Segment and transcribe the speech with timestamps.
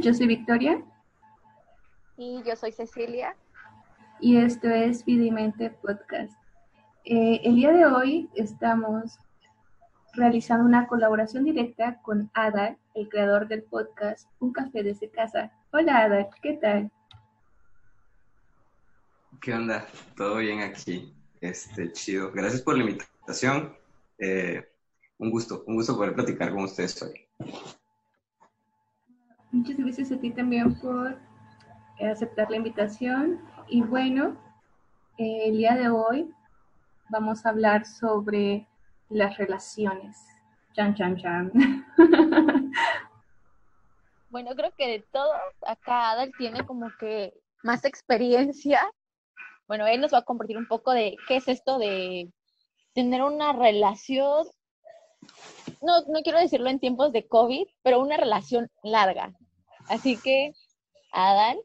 [0.00, 0.82] yo soy Victoria.
[2.16, 3.36] Y yo soy Cecilia.
[4.20, 6.32] Y esto es Vidimente Podcast.
[7.04, 9.18] Eh, el día de hoy estamos
[10.14, 15.52] realizando una colaboración directa con Ada, el creador del podcast Un Café desde Casa.
[15.72, 16.90] Hola Ada, ¿qué tal?
[19.40, 19.86] ¿Qué onda?
[20.16, 21.14] ¿Todo bien aquí?
[21.40, 22.30] Este, chido.
[22.32, 23.74] Gracias por la invitación.
[24.18, 24.66] Eh,
[25.18, 27.26] un gusto, un gusto poder platicar con ustedes hoy.
[29.52, 31.18] Muchas gracias a ti también por
[31.98, 33.40] eh, aceptar la invitación.
[33.68, 34.36] Y bueno,
[35.18, 36.32] eh, el día de hoy
[37.08, 38.66] vamos a hablar sobre
[39.08, 40.16] las relaciones.
[40.74, 41.52] Chan, chan, chan.
[44.30, 45.36] Bueno, creo que de todos,
[45.66, 48.80] acá Adel tiene como que más experiencia.
[49.66, 52.30] Bueno, él nos va a compartir un poco de qué es esto de
[52.94, 54.46] tener una relación
[55.80, 59.32] no, no quiero decirlo en tiempos de COVID, pero una relación larga.
[59.88, 60.52] Así que,
[61.12, 61.56] Adán,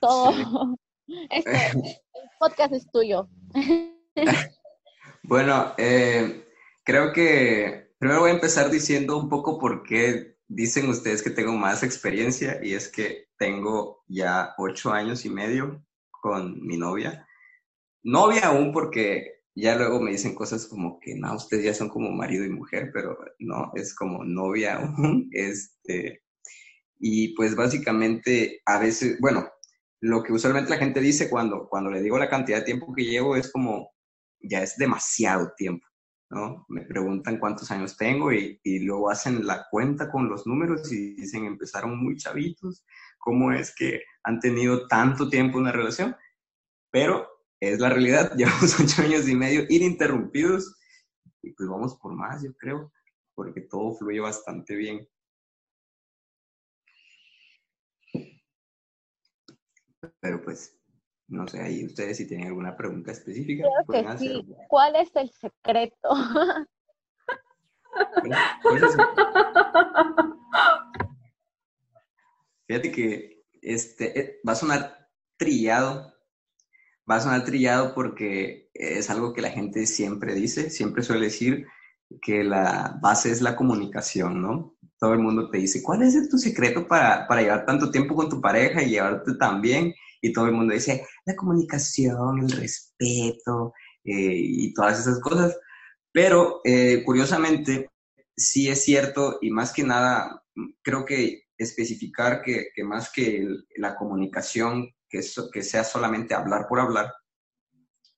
[0.00, 0.76] todo,
[1.30, 3.28] este el podcast es tuyo.
[5.22, 6.46] bueno, eh,
[6.84, 11.52] creo que primero voy a empezar diciendo un poco por qué dicen ustedes que tengo
[11.52, 17.26] más experiencia y es que tengo ya ocho años y medio con mi novia.
[18.02, 22.10] Novia aún porque ya luego me dicen cosas como que no, ustedes ya son como
[22.10, 25.28] marido y mujer, pero no, es como novia aún.
[25.32, 26.22] Este,
[26.98, 29.48] y pues básicamente a veces, bueno,
[30.00, 33.04] lo que usualmente la gente dice cuando, cuando le digo la cantidad de tiempo que
[33.04, 33.92] llevo es como,
[34.40, 35.86] ya es demasiado tiempo,
[36.30, 36.66] ¿no?
[36.68, 41.14] Me preguntan cuántos años tengo y, y luego hacen la cuenta con los números y
[41.14, 42.84] dicen, empezaron muy chavitos,
[43.18, 46.16] ¿cómo es que han tenido tanto tiempo una relación?
[46.90, 47.33] Pero
[47.72, 48.32] es la realidad.
[48.36, 50.76] Llevamos ocho años y medio ininterrumpidos
[51.42, 52.92] y pues vamos por más, yo creo,
[53.34, 55.08] porque todo fluye bastante bien.
[60.20, 60.78] Pero pues,
[61.28, 63.64] no sé, ahí ustedes si tienen alguna pregunta específica.
[63.86, 64.46] Creo que sí.
[64.68, 66.08] ¿Cuál es el secreto?
[72.66, 76.13] Fíjate que este, eh, va a sonar trillado,
[77.10, 81.66] va a sonar trillado porque es algo que la gente siempre dice, siempre suele decir
[82.22, 84.76] que la base es la comunicación, ¿no?
[84.98, 88.28] Todo el mundo te dice, ¿cuál es tu secreto para, para llevar tanto tiempo con
[88.28, 89.94] tu pareja y llevarte tan bien?
[90.20, 95.58] Y todo el mundo dice, la comunicación, el respeto eh, y todas esas cosas.
[96.12, 97.90] Pero eh, curiosamente,
[98.36, 100.42] sí es cierto y más que nada,
[100.82, 104.90] creo que especificar que, que más que la comunicación
[105.52, 107.12] que, sea solamente hablar por hablar.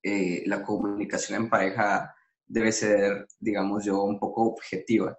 [0.03, 2.15] Eh, la comunicación en pareja
[2.47, 5.19] debe ser, digamos yo, un poco objetiva.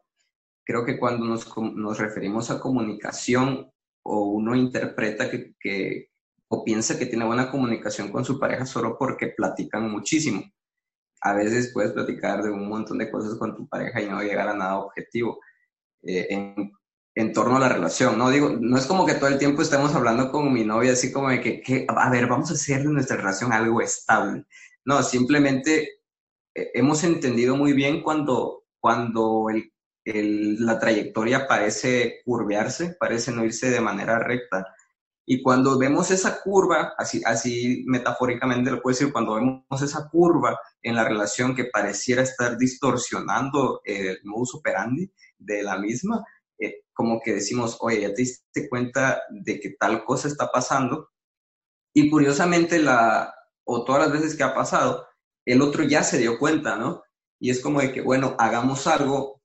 [0.63, 3.71] Creo que cuando nos, nos referimos a comunicación
[4.03, 6.09] o uno interpreta que, que,
[6.47, 10.43] o piensa que tiene buena comunicación con su pareja solo porque platican muchísimo.
[11.21, 14.47] A veces puedes platicar de un montón de cosas con tu pareja y no llegar
[14.47, 15.39] a nada objetivo.
[16.03, 16.71] Eh, en,
[17.17, 18.29] en torno a la relación, ¿no?
[18.29, 21.29] Digo, no es como que todo el tiempo estemos hablando con mi novia así como
[21.29, 24.45] de que, a ver, vamos a hacer de nuestra relación algo estable.
[24.85, 26.01] No, simplemente
[26.53, 29.47] eh, hemos entendido muy bien cuando, cuando
[30.05, 34.67] la trayectoria parece curvearse, parece no irse de manera recta.
[35.25, 40.59] Y cuando vemos esa curva, así, así metafóricamente lo puedo decir, cuando vemos esa curva
[40.83, 46.23] en la relación que pareciera estar distorsionando el modus operandi de la misma,
[46.59, 51.09] eh, como que decimos, oye, ya te diste cuenta de que tal cosa está pasando.
[51.93, 53.33] Y curiosamente, la,
[53.65, 55.07] o todas las veces que ha pasado,
[55.45, 57.03] el otro ya se dio cuenta, ¿no?
[57.39, 59.41] Y es como de que, bueno, hagamos algo.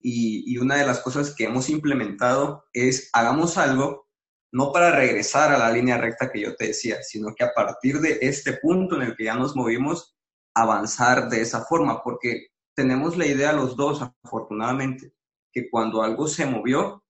[0.00, 4.06] Y, y una de las cosas que hemos implementado es, hagamos algo,
[4.52, 8.00] no para regresar a la línea recta que yo te decía, sino que a partir
[8.00, 10.16] de este punto en el que ya nos movimos,
[10.54, 15.12] avanzar de esa forma, porque tenemos la idea los dos, afortunadamente,
[15.56, 17.02] que cuando algo se movió,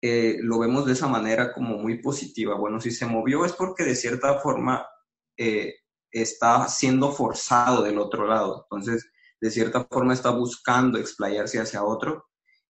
[0.00, 2.54] eh, lo vemos de esa manera como muy positiva.
[2.54, 4.86] Bueno, si se movió es porque de cierta forma
[5.36, 5.74] eh,
[6.12, 8.68] está siendo forzado del otro lado.
[8.70, 9.10] Entonces,
[9.40, 12.26] de cierta forma está buscando explayarse hacia otro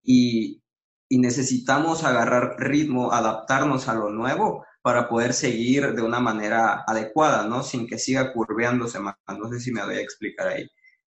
[0.02, 0.64] y,
[1.08, 7.46] y necesitamos agarrar ritmo, adaptarnos a lo nuevo para poder seguir de una manera adecuada,
[7.46, 7.62] ¿no?
[7.62, 9.14] Sin que siga curveándose más.
[9.28, 10.68] No sé si me voy a explicar ahí,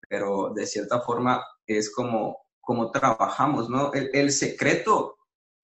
[0.08, 3.94] pero de cierta forma es como cómo trabajamos, ¿no?
[3.94, 5.16] El, secreto,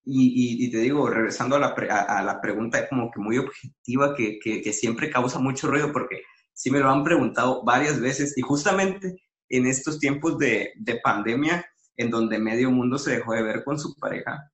[0.02, 4.72] y, te digo, regresando a la, a, la, pregunta como que muy objetiva, que, que,
[4.72, 6.22] siempre causa mucho ruido, porque
[6.54, 11.66] sí me lo han preguntado varias veces, y justamente en estos tiempos de, de pandemia,
[11.98, 14.50] en donde medio mundo se dejó de ver con su pareja,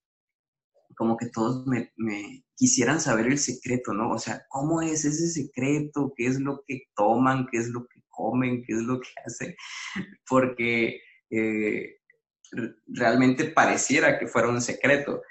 [0.97, 4.11] como que todos me, me, quisieran saber el secreto, ¿no?
[4.11, 6.12] O sea, ¿cómo es ese secreto?
[6.17, 7.47] ¿Qué es lo que toman?
[7.49, 8.64] ¿Qué es lo que comen?
[8.67, 9.55] ¿Qué es lo que hacen?
[10.29, 11.00] Porque
[11.31, 12.00] eh,
[12.87, 15.23] realmente pareciera que fuera un secreto.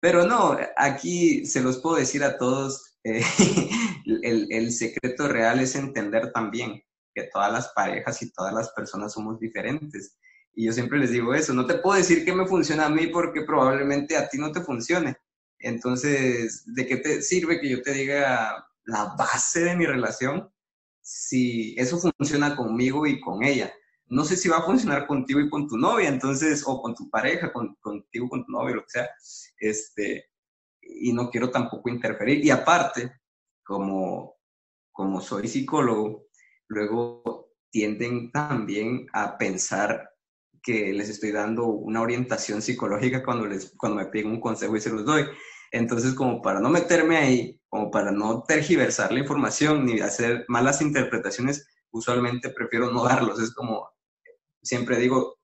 [0.00, 3.22] Pero no, aquí se los puedo decir a todos, eh,
[4.22, 6.82] el, el secreto real es entender también
[7.14, 10.16] que todas las parejas y todas las personas somos diferentes.
[10.54, 13.08] Y yo siempre les digo eso, no te puedo decir que me funciona a mí
[13.08, 15.16] porque probablemente a ti no te funcione.
[15.58, 20.50] Entonces, ¿de qué te sirve que yo te diga la base de mi relación
[21.02, 23.72] si eso funciona conmigo y con ella?
[24.08, 27.10] No sé si va a funcionar contigo y con tu novia, entonces, o con tu
[27.10, 29.08] pareja, con, contigo, con tu novio, lo que sea.
[29.58, 30.26] Este,
[30.80, 32.44] y no quiero tampoco interferir.
[32.44, 33.20] Y aparte,
[33.64, 34.36] como,
[34.92, 36.26] como soy psicólogo,
[36.68, 40.10] luego tienden también a pensar
[40.62, 44.80] que les estoy dando una orientación psicológica cuando, les, cuando me piden un consejo y
[44.80, 45.24] se los doy.
[45.70, 50.80] Entonces, como para no meterme ahí, como para no tergiversar la información ni hacer malas
[50.80, 53.40] interpretaciones, usualmente prefiero no darlos.
[53.40, 53.88] Es como,
[54.66, 55.38] siempre digo,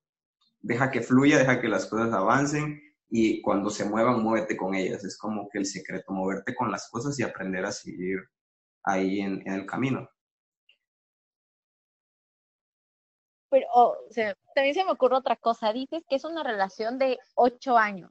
[0.61, 5.03] deja que fluya, deja que las cosas avancen y cuando se muevan, muévete con ellas.
[5.03, 8.19] Es como que el secreto, moverte con las cosas y aprender a seguir
[8.83, 10.09] ahí en, en el camino.
[13.53, 15.71] pero o sea, también se me ocurre otra cosa.
[15.71, 18.09] Dices que es una relación de ocho años.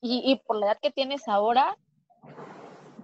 [0.00, 1.76] y, por la edad que tienes ahora,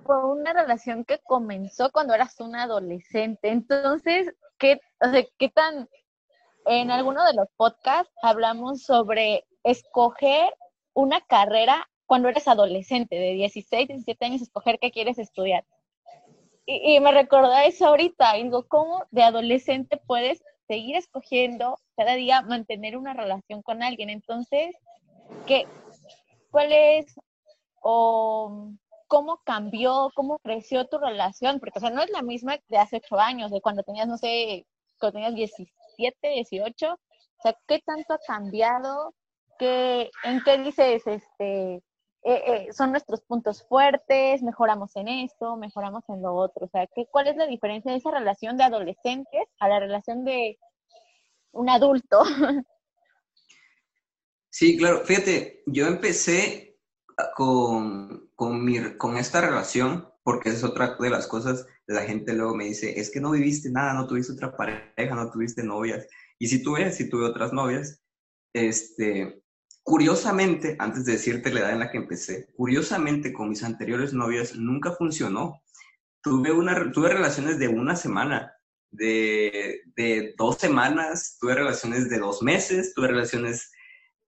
[0.05, 3.49] fue una relación que comenzó cuando eras un adolescente.
[3.49, 5.89] Entonces, ¿qué, o sea, ¿qué tan...
[6.67, 10.53] En alguno de los podcasts hablamos sobre escoger
[10.95, 15.65] una carrera cuando eres adolescente, de 16, 17 años, escoger qué quieres estudiar.
[16.67, 22.97] Y, me recordó eso ahorita, digo, ¿cómo de adolescente puedes seguir escogiendo cada día mantener
[22.97, 24.11] una relación con alguien.
[24.11, 24.77] Entonces,
[25.47, 25.67] ¿qué,
[26.51, 27.19] ¿cuál es
[27.81, 28.71] o
[29.09, 31.59] cómo cambió, cómo creció tu relación?
[31.59, 34.19] Porque, o sea, no es la misma de hace ocho años, de cuando tenías, no
[34.19, 34.67] sé,
[35.01, 35.35] cuando tenías
[35.99, 36.93] 17, 18.
[36.93, 36.99] O
[37.43, 39.15] sea, ¿qué tanto ha cambiado?
[39.59, 41.83] ¿Qué, ¿En qué dices, este,
[42.25, 46.67] eh, eh, son nuestros puntos fuertes, mejoramos en esto, mejoramos en lo otro.
[46.67, 50.25] O sea, ¿qué, ¿cuál es la diferencia de esa relación de adolescentes a la relación
[50.25, 50.59] de
[51.53, 52.23] un adulto?
[54.51, 55.05] Sí, claro.
[55.05, 56.79] Fíjate, yo empecé
[57.37, 62.55] con, con, mi, con esta relación, porque es otra de las cosas, la gente luego
[62.55, 66.07] me dice, es que no viviste nada, no tuviste otra pareja, no tuviste novias.
[66.39, 68.03] Y si tuve, si tuve otras novias,
[68.53, 69.43] este,
[69.89, 74.55] Curiosamente, antes de decirte la edad en la que empecé, curiosamente con mis anteriores novias
[74.55, 75.63] nunca funcionó.
[76.23, 78.53] Tuve, una, tuve relaciones de una semana,
[78.91, 83.73] de, de dos semanas, tuve relaciones de dos meses, tuve relaciones,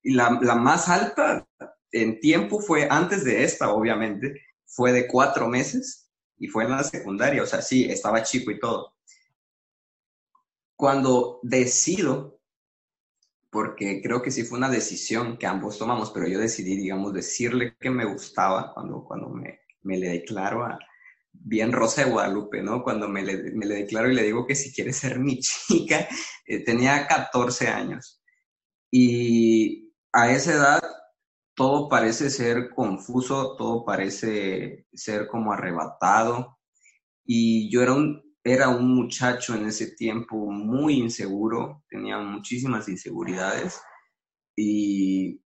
[0.02, 1.46] y la, la más alta
[1.92, 6.09] en tiempo fue antes de esta, obviamente, fue de cuatro meses
[6.40, 8.94] y fue en la secundaria, o sea, sí, estaba chico y todo.
[10.74, 12.40] Cuando decido
[13.50, 17.76] porque creo que sí fue una decisión que ambos tomamos, pero yo decidí, digamos, decirle
[17.78, 20.78] que me gustaba cuando, cuando me, me le declaro a
[21.32, 22.82] bien Rosa de Guadalupe, ¿no?
[22.82, 26.08] Cuando me le, me le declaro y le digo que si quiere ser mi chica,
[26.46, 28.22] eh, tenía 14 años.
[28.90, 30.82] Y a esa edad
[31.60, 36.58] todo parece ser confuso, todo parece ser como arrebatado.
[37.22, 43.78] Y yo era un, era un muchacho en ese tiempo muy inseguro, tenía muchísimas inseguridades
[44.56, 45.42] y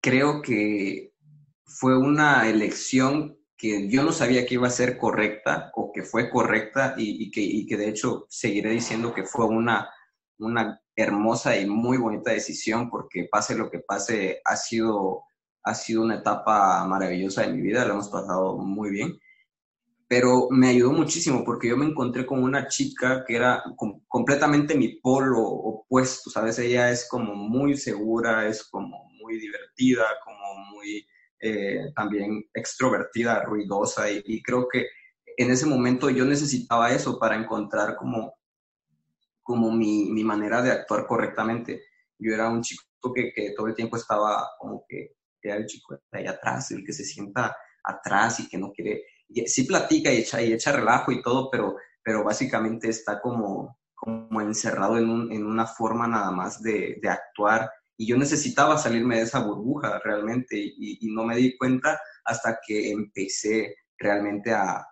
[0.00, 1.12] creo que
[1.64, 6.30] fue una elección que yo no sabía que iba a ser correcta o que fue
[6.30, 9.90] correcta y, que, que, de hecho seguiré diciendo que fue una,
[10.38, 15.24] una hermosa y muy bonita decisión porque pase lo que pase ha sido,
[15.62, 19.18] ha sido una etapa maravillosa de mi vida, lo hemos pasado muy bien
[20.08, 23.62] pero me ayudó muchísimo porque yo me encontré con una chica que era
[24.06, 26.58] completamente mi polo opuesto, ¿sabes?
[26.58, 31.06] Ella es como muy segura, es como muy divertida, como muy
[31.40, 34.86] eh, también extrovertida, ruidosa y, creo que
[35.36, 38.35] en ese momento yo necesitaba eso para encontrar como,
[39.46, 41.84] como mi, mi manera de actuar correctamente.
[42.18, 42.82] Yo era un chico
[43.14, 46.84] que, que todo el tiempo estaba como que era el chico de ahí atrás, el
[46.84, 49.04] que se sienta atrás y que no quiere
[49.46, 54.40] sí platica y echa, y echa relajo y todo, pero, pero básicamente está como, como
[54.40, 57.70] encerrado en, un, en una forma nada más de, de, actuar.
[57.96, 62.58] Y yo necesitaba salirme de esa burbuja realmente y, y no me di cuenta hasta
[62.66, 64.84] que empecé realmente a,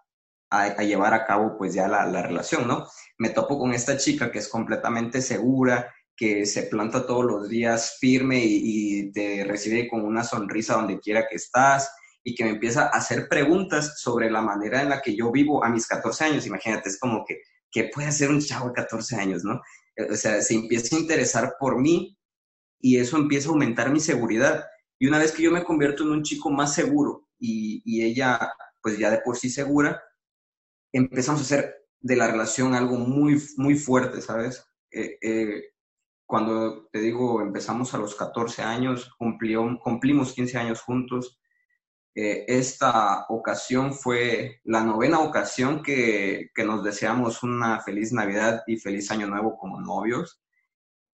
[0.60, 2.86] a, a llevar a cabo pues ya la, la, relación, ¿no?
[3.18, 7.96] Me topo con esta chica que es completamente segura, que se planta todos los días
[8.00, 11.90] firme y, y te recibe con una sonrisa donde quiera que estás,
[12.24, 15.62] y que me empieza a hacer preguntas sobre la manera en la que yo vivo
[15.62, 16.46] a mis 14 años.
[16.46, 19.60] Imagínate, es como que, ¿qué puede hacer un chavo de 14 años, no?
[20.10, 22.18] O sea, se empieza a interesar por mí
[22.80, 24.64] y eso empieza a aumentar mi seguridad.
[24.98, 28.40] Y una vez que yo me convierto en un chico más seguro y, y ella,
[28.80, 30.02] pues ya de por sí segura,
[30.94, 34.64] empezamos a hacer de la relación algo muy, muy fuerte, ¿sabes?
[34.90, 35.64] Eh, eh,
[36.26, 41.40] cuando te digo, empezamos a los 14 años, cumplió, cumplimos 15 años juntos.
[42.14, 48.76] Eh, esta ocasión fue la novena ocasión que, que, nos deseamos una feliz Navidad y
[48.76, 50.40] feliz Año Nuevo como novios.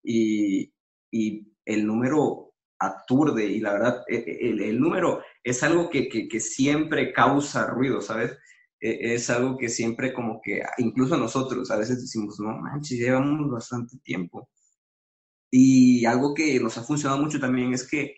[0.04, 0.74] Y,
[1.10, 6.10] y el número aturde y la verdad, e, e, el, el número es algo que,
[6.10, 8.38] que, que, siempre causa ruido, ¿sabes?
[8.80, 13.50] E, es algo que siempre como que, incluso nosotros a veces decimos, no manches, llevamos
[13.52, 14.50] bastante tiempo.
[15.52, 18.16] Y algo que nos ha funcionado mucho también es que,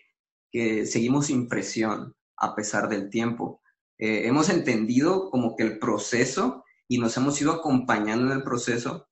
[0.50, 3.62] que seguimos sin presión a pesar del tiempo.
[3.98, 9.08] Eh, hemos entendido como que el proceso y nos hemos ido acompañando en el proceso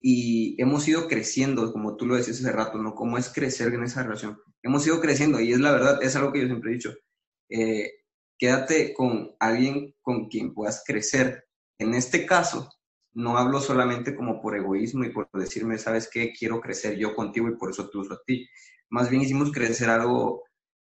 [0.00, 2.94] y hemos ido creciendo, como tú lo decías hace rato, ¿no?
[2.94, 4.38] ¿Cómo es crecer en esa relación?
[4.62, 6.94] Hemos ido creciendo y es la verdad, es algo que yo siempre he dicho.
[7.48, 7.90] Eh,
[8.38, 11.46] quédate con alguien con quien puedas crecer.
[11.78, 12.70] En este caso,
[13.12, 16.32] no hablo solamente como por egoísmo y por decirme, ¿sabes qué?
[16.32, 18.48] Quiero crecer yo contigo y por eso te uso a ti.
[18.90, 20.42] Más bien hicimos crecer algo,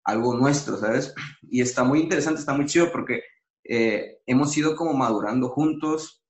[0.03, 1.13] algo nuestro, ¿sabes?
[1.41, 3.23] Y está muy interesante, está muy chido porque
[3.63, 6.23] eh, hemos ido como madurando juntos,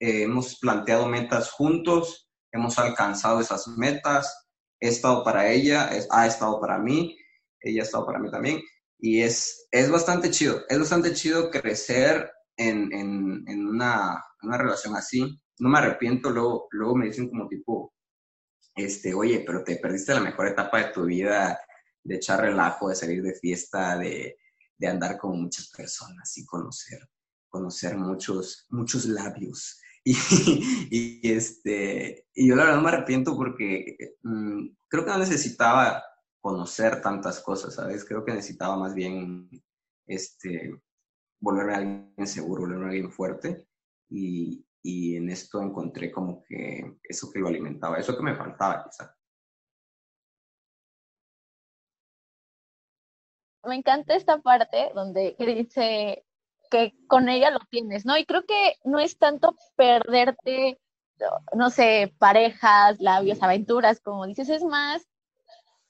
[0.00, 4.48] eh, hemos planteado metas juntos, hemos alcanzado esas metas,
[4.80, 7.16] he estado para ella, ha estado para mí,
[7.60, 8.62] ella ha estado para mí también,
[8.98, 14.96] y es, es bastante chido, es bastante chido crecer en, en, en una, una, relación
[14.96, 15.40] así.
[15.58, 17.94] No me arrepiento, luego, luego me dicen como tipo,
[18.74, 21.60] este, oye, pero te perdiste la mejor etapa de tu vida,
[22.02, 24.38] de echar relajo, de salir de fiesta, de,
[24.76, 27.00] de andar con muchas personas y conocer,
[27.48, 29.80] conocer muchos, muchos labios.
[30.90, 36.02] Y, este, y yo la verdad me arrepiento porque mmm, creo que no necesitaba
[36.40, 38.04] conocer tantas cosas, ¿sabes?
[38.04, 39.48] Creo que necesitaba más bien
[40.06, 40.80] este,
[41.40, 43.66] volverme a alguien seguro, volverme a alguien fuerte.
[44.10, 48.84] Y, y en esto encontré como que eso que lo alimentaba, eso que me faltaba
[48.84, 49.14] quizá.
[53.64, 56.24] Me encanta esta parte donde dice,
[56.70, 58.16] que con ella lo tienes, ¿no?
[58.16, 60.80] Y creo que no es tanto perderte,
[61.54, 65.07] no sé, parejas, labios, aventuras, como dices, es más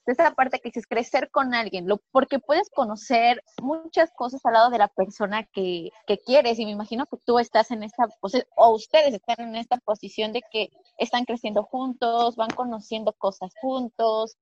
[0.09, 4.55] de esa parte que dices, crecer con alguien, lo, porque puedes conocer muchas cosas al
[4.55, 8.09] lado de la persona que, que quieres, y me imagino que tú estás en esta,
[8.57, 14.39] o ustedes están en esta posición de que están creciendo juntos, van conociendo cosas juntos,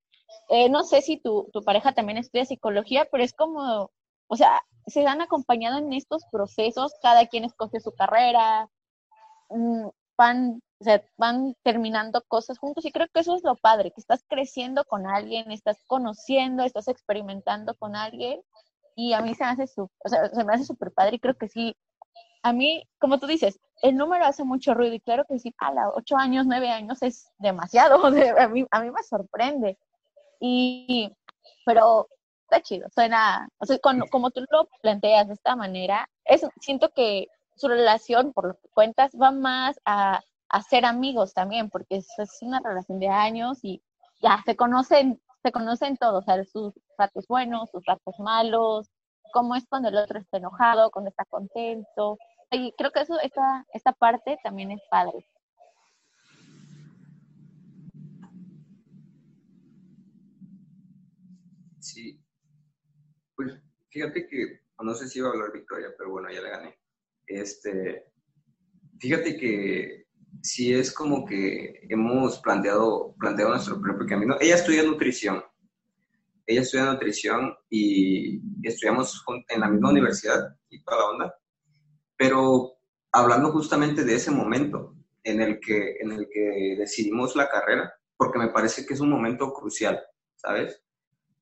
[0.51, 3.91] eh, no sé si tu, tu pareja también estudia psicología, pero es como,
[4.29, 8.71] o sea, se han acompañado en estos procesos, cada quien escoge su carrera,
[9.51, 13.93] mm, van, o sea, van terminando cosas juntos y creo que eso es lo padre,
[13.93, 18.43] que estás creciendo con alguien, estás conociendo, estás experimentando con alguien
[18.95, 21.75] y a mí se me hace hace súper padre y creo que sí,
[22.43, 25.73] a mí, como tú dices, el número hace mucho ruido y claro que sí, a
[25.95, 28.01] ocho años, nueve años es demasiado,
[28.39, 29.79] a, mí, a mí me sorprende.
[30.41, 31.11] Y,
[31.65, 32.07] pero
[32.43, 33.79] está chido, suena, o sea,
[34.11, 38.69] como tú lo planteas de esta manera, es, siento que su relación, por lo que
[38.69, 43.59] cuentas, va más a, a ser amigos también, porque es, es, una relación de años
[43.63, 43.83] y
[44.23, 48.91] ya se conocen, se conocen todos, sus ratos buenos, sus ratos malos,
[49.33, 52.19] cómo es cuando el otro está enojado, cuando está contento.
[52.51, 55.27] Y creo que eso, esta, esta parte también es padre.
[61.81, 62.21] Sí,
[63.37, 63.53] pues
[63.91, 66.79] fíjate que, no sé si iba a hablar Victoria, pero bueno, ya la gané.
[67.27, 68.13] Este,
[68.99, 70.06] fíjate que
[70.43, 74.37] si es como que hemos planteado, planteado nuestro propio camino.
[74.41, 75.43] Ella estudia nutrición.
[76.47, 81.35] Ella estudia nutrición y estudiamos en la misma universidad y toda la onda.
[82.17, 82.79] Pero
[83.13, 88.39] hablando justamente de ese momento en el que, en el que decidimos la carrera, porque
[88.39, 90.01] me parece que es un momento crucial,
[90.37, 90.86] ¿sabes?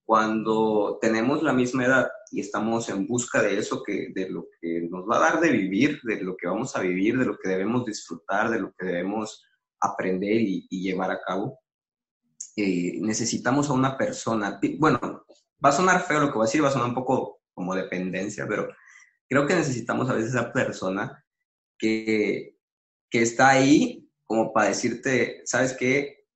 [0.05, 4.83] Cuando tenemos la misma edad y estamos en busca de eso, que, de lo que
[4.91, 7.49] nos va a dar de vivir, de lo que vamos a vivir, de lo que
[7.49, 9.45] debemos disfrutar, de lo que debemos
[9.81, 11.61] aprender y, y llevar a cabo,
[12.57, 15.25] eh, necesitamos a una persona, bueno,
[15.65, 17.75] va a sonar feo lo que voy a decir, va a sonar un poco como
[17.75, 18.69] dependencia, pero
[19.29, 21.25] creo que necesitamos a veces a persona
[21.79, 22.57] que,
[23.11, 26.27] que está ahí como para decirte, ¿sabes qué?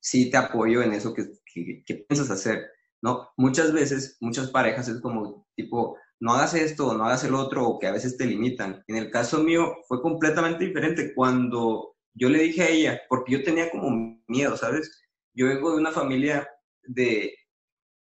[0.00, 2.70] Sí te apoyo en eso que, que, que piensas hacer
[3.02, 3.30] ¿no?
[3.36, 7.78] Muchas veces, muchas parejas es como tipo, no hagas esto, no hagas el otro, o
[7.78, 8.82] que a veces te limitan.
[8.86, 13.42] En el caso mío fue completamente diferente cuando yo le dije a ella, porque yo
[13.42, 15.02] tenía como miedo, ¿sabes?
[15.34, 16.48] Yo vengo de una familia
[16.84, 17.34] de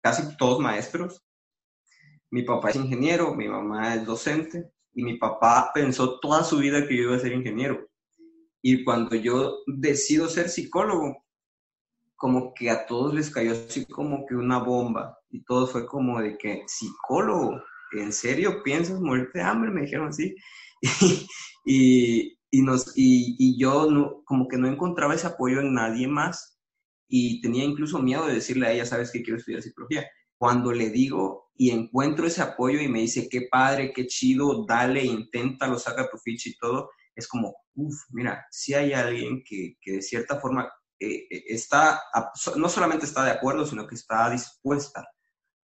[0.01, 1.23] casi todos maestros.
[2.29, 6.87] Mi papá es ingeniero, mi mamá es docente y mi papá pensó toda su vida
[6.87, 7.89] que yo iba a ser ingeniero.
[8.61, 11.25] Y cuando yo decido ser psicólogo,
[12.21, 16.21] como que a todos les cayó así como que una bomba y todo fue como
[16.21, 17.59] de que psicólogo,
[17.93, 19.71] ¿en serio piensas morirte de hambre?
[19.71, 20.35] Me dijeron así.
[21.65, 26.07] y, y, nos, y, y yo no, como que no encontraba ese apoyo en nadie
[26.07, 26.59] más
[27.07, 30.07] y tenía incluso miedo de decirle a ella, sabes que quiero estudiar psicología.
[30.37, 35.03] Cuando le digo y encuentro ese apoyo y me dice, qué padre, qué chido, dale,
[35.03, 39.93] inténtalo, saca tu ficha y todo, es como, uff, mira, si hay alguien que, que
[39.93, 40.71] de cierta forma
[41.01, 41.99] eh, eh, está,
[42.57, 45.07] no solamente está de acuerdo, sino que está dispuesta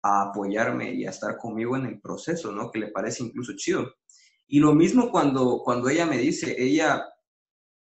[0.03, 2.71] a apoyarme y a estar conmigo en el proceso, ¿no?
[2.71, 3.95] Que le parece incluso chido.
[4.47, 7.05] Y lo mismo cuando, cuando ella me dice, ella,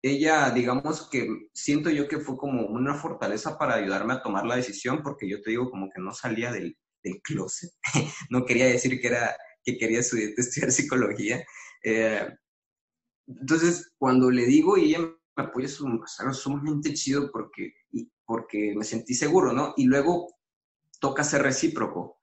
[0.00, 4.56] ella, digamos que siento yo que fue como una fortaleza para ayudarme a tomar la
[4.56, 7.71] decisión, porque yo te digo como que no salía del, del closet,
[8.30, 11.44] no quería decir que era que quería estudiar, psicología.
[11.85, 12.26] Eh,
[13.26, 15.76] entonces, cuando le digo y ella me apoya, es
[16.32, 17.74] sumamente chido porque,
[18.24, 19.74] porque me sentí seguro, ¿no?
[19.76, 20.28] Y luego
[21.00, 22.20] toca ser recíproco.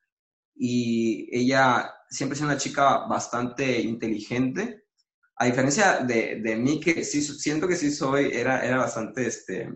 [0.56, 4.84] Y ella siempre es una chica bastante inteligente,
[5.42, 9.70] a diferencia de, de, mí, que sí, siento que sí soy, era, era bastante, este,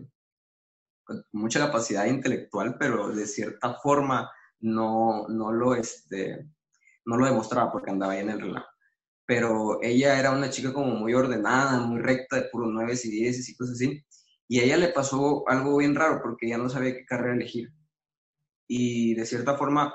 [1.02, 6.50] con mucha capacidad intelectual, pero de cierta forma no, no, lo, este,
[7.06, 8.73] no lo demostraba porque andaba ahí en el relajo.
[9.26, 13.48] Pero ella era una chica como muy ordenada, muy recta, de puros nueve y dieces
[13.48, 14.04] y cosas así.
[14.48, 17.72] Y a ella le pasó algo bien raro porque ella no sabía qué carrera elegir
[18.66, 19.94] y de cierta forma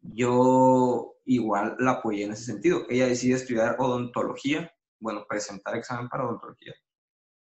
[0.00, 2.84] yo igual la apoyé en ese sentido.
[2.88, 6.74] Ella decide estudiar odontología, bueno, presentar examen para odontología.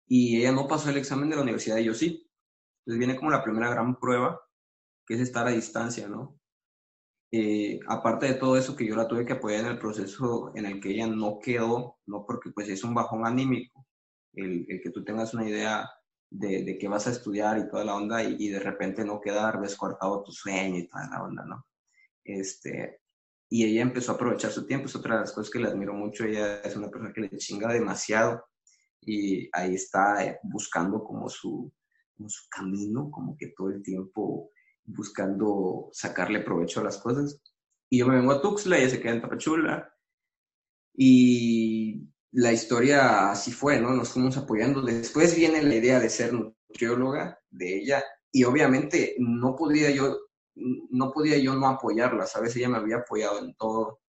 [0.06, 2.30] Y ella no pasó el examen de la universidad y yo sí.
[2.80, 4.40] Entonces viene como la primera gran prueba,
[5.06, 6.38] que es estar a distancia, ¿no?
[7.36, 10.66] Eh, aparte de todo eso que yo la tuve que apoyar en el proceso en
[10.66, 13.88] el que ella no quedó, no porque pues es un bajón anímico,
[14.34, 15.90] el, que tú tengas una idea
[16.30, 19.60] de, de, que vas a estudiar y toda la onda y, de repente no quedar
[19.60, 21.66] descortado tu sueño y toda la onda, ¿no?
[22.22, 23.00] Este,
[23.50, 25.92] y ella empezó a aprovechar su tiempo, es otra de las cosas que le admiro
[25.92, 28.44] mucho, ella es una persona que le chinga demasiado
[29.00, 31.72] y ahí está eh, buscando como su
[32.48, 34.52] camino, como que todo el tiempo
[34.84, 37.40] buscando sacarle provecho a las cosas.
[37.90, 39.94] Y yo me vengo a Tuxtla, ella se queda en Tapachula
[40.96, 43.90] y la historia así fue, ¿no?
[43.90, 44.82] Nos fuimos apoyando.
[44.82, 50.18] Después viene la idea de ser nutrióloga de ella y obviamente no podría yo
[50.56, 52.54] no podía yo no apoyarla, ¿sabes?
[52.56, 54.00] Ella me había apoyado en todo.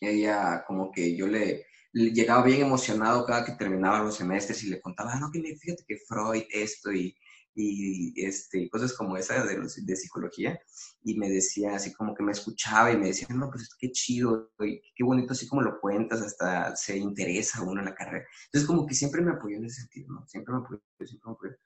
[0.00, 4.80] Ella como que yo le, llegaba bien emocionado cada que terminaba los semestres y le
[4.80, 7.16] contaba, ah, no, que fíjate que Freud esto y
[7.60, 10.58] y este, cosas como esa de, de psicología,
[11.02, 14.52] y me decía así como que me escuchaba y me decía, no, pues qué chido,
[14.58, 18.26] qué bonito así como lo cuentas, hasta se interesa uno en la carrera.
[18.46, 20.26] Entonces como que siempre me apoyó en ese sentido, ¿no?
[20.26, 21.56] Siempre me apoyó, siempre me apoyó.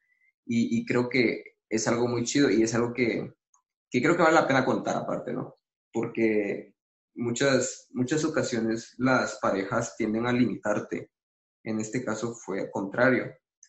[0.46, 3.33] Y, y, creo que es algo muy chido y es algo que,
[3.90, 5.57] que creo que vale la pena contar aparte, ¿no?
[5.92, 6.74] Porque
[7.14, 11.11] muchas, muchas ocasiones las parejas tienden a limitarte.
[11.62, 13.24] En este caso fue al contrario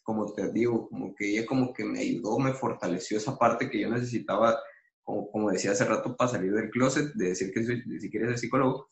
[0.06, 3.80] como te digo, como que ella como que me ayudó, me fortaleció esa parte que
[3.80, 4.58] yo necesitaba,
[5.04, 8.30] como, como decía hace rato, para salir del closet, de decir que soy, si quieres
[8.30, 8.88] ser psicólogo,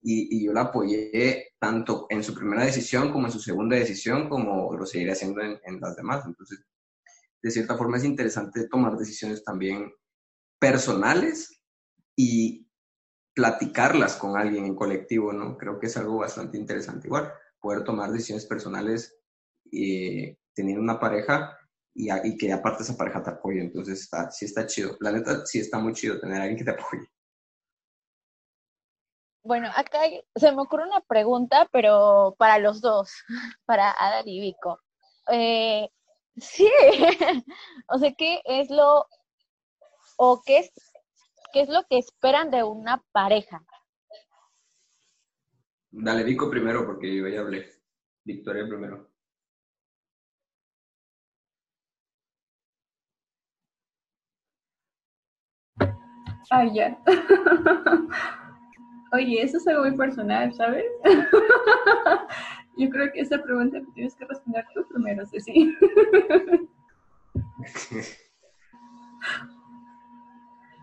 [0.00, 4.28] y, y, yo la apoyé tanto en su primera decisión como en su segunda decisión,
[4.28, 6.24] como lo seguiré haciendo en, en las demás.
[6.26, 6.64] Entonces,
[7.42, 9.92] de cierta forma es interesante tomar decisiones también
[10.58, 11.60] personales
[12.16, 12.66] y
[13.34, 15.58] platicarlas con alguien en colectivo, ¿no?
[15.58, 19.18] Creo que es algo bastante interesante igual, poder tomar decisiones personales
[19.72, 21.58] eh, tener una pareja
[21.94, 23.60] y, y, que aparte esa pareja te apoye.
[23.60, 24.96] Entonces, está, sí está chido.
[25.00, 27.08] La neta, sí está muy chido tener a alguien que te apoye.
[29.44, 30.00] Bueno, acá
[30.34, 33.12] se me ocurre una pregunta, pero para los dos,
[33.66, 34.80] para Adal y Vico.
[35.30, 35.88] Eh,
[36.36, 36.70] sí,
[37.88, 39.06] o sea, ¿qué es lo,
[40.16, 40.72] o qué es,
[41.52, 43.62] qué es lo que esperan de una pareja?
[45.90, 47.70] Dale, Vico primero, porque yo ya hablé.
[48.24, 49.13] Victoria primero.
[56.50, 56.98] Ay, ya.
[59.12, 60.84] Oye, eso es algo muy personal, ¿sabes?
[62.76, 65.72] Yo creo que esa pregunta tienes que responder tú primero, Ceci.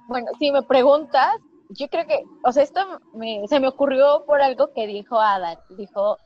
[0.07, 1.37] Bueno, si me preguntas,
[1.69, 2.81] yo creo que, o sea, esto
[3.13, 6.17] me, se me ocurrió por algo que dijo Ada, dijo,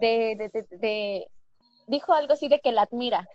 [0.00, 1.26] de, de, de, de,
[1.88, 3.26] dijo algo así de que la admira.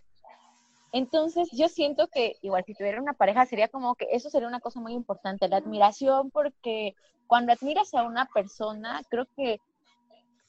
[0.91, 4.61] Entonces, yo siento que igual si tuviera una pareja sería como que eso sería una
[4.61, 6.95] cosa muy importante, la admiración, porque
[7.27, 9.59] cuando admiras a una persona, creo que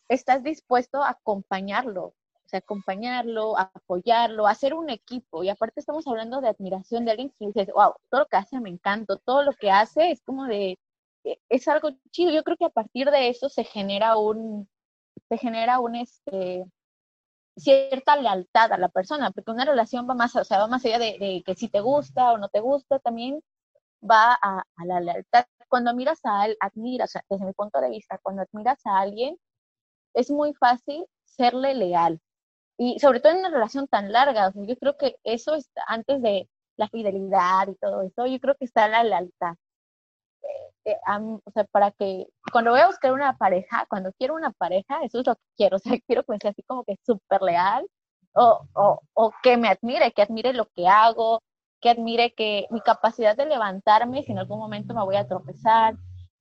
[0.09, 5.45] estás dispuesto a acompañarlo, o sea, acompañarlo, apoyarlo, hacer un equipo.
[5.45, 8.61] Y aparte estamos hablando de admiración de alguien que dices, wow, todo lo que hace
[8.61, 10.79] me encanta, todo lo que hace es como de,
[11.25, 12.33] e, es algo chido.
[12.33, 14.69] Yo creo que a partir de eso se genera un,
[15.29, 16.65] se genera un, este,
[17.59, 20.99] cierta lealtad a la persona, porque una relación va más, o sea, va más allá
[20.99, 23.41] de, que si te gusta o no te gusta, también
[24.03, 25.47] va a, la lealtad.
[25.69, 29.01] Cuando miras a él, admiras, o sea, desde mi punto de vista, cuando admiras a
[29.01, 29.37] alguien,
[30.15, 32.21] es muy fácil serle leal.
[32.79, 36.49] Y sobre todo en una relación tan larga, yo creo que eso está antes de
[36.77, 39.57] la fidelidad y todo eso, yo creo que está la lealtad.
[40.89, 40.97] Eh,
[41.45, 45.21] o sea, para que cuando voy a buscar una pareja, cuando quiero una pareja, eso
[45.21, 47.87] es lo que quiero, o sea, quiero que sea así como que súper leal
[48.35, 51.43] o, o, o, que me admire, que admire lo que hago,
[51.81, 55.95] que admire que mi capacidad de levantarme si en algún momento me voy a tropezar,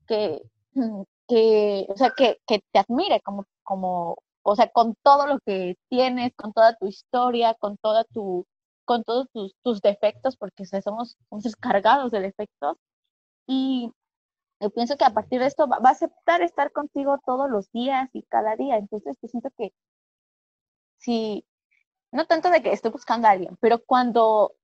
[0.08, 0.42] que,
[1.28, 5.76] que o sea, que, que te admire como, como, o sea, con todo lo que
[5.90, 8.46] tienes, con toda tu historia, con toda tu,
[8.86, 12.78] con todos tus, tus defectos, porque somos, somos cargados de defectos.
[13.48, 13.92] Y
[14.60, 18.10] yo pienso que a partir de esto va, a aceptar estar contigo todos los días
[18.14, 18.78] y cada día.
[18.78, 19.74] Entonces, yo siento que
[20.98, 21.46] si,
[22.12, 24.56] no tanto de que estoy buscando a alguien, pero cuando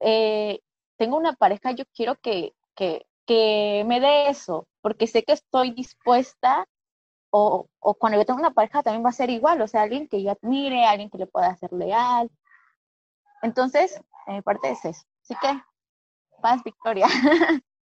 [0.00, 0.60] eh,
[0.96, 5.72] tengo una pareja, yo quiero que, que, que me dé eso, porque sé que estoy
[5.72, 6.66] dispuesta
[7.30, 10.08] o, o, cuando yo tengo una pareja también va a ser igual, o sea, alguien
[10.08, 12.30] que yo admire, alguien que le pueda hacer leal.
[13.42, 15.04] Entonces, mi parte es eso.
[15.22, 15.60] Así que,
[16.40, 17.06] paz, Victoria.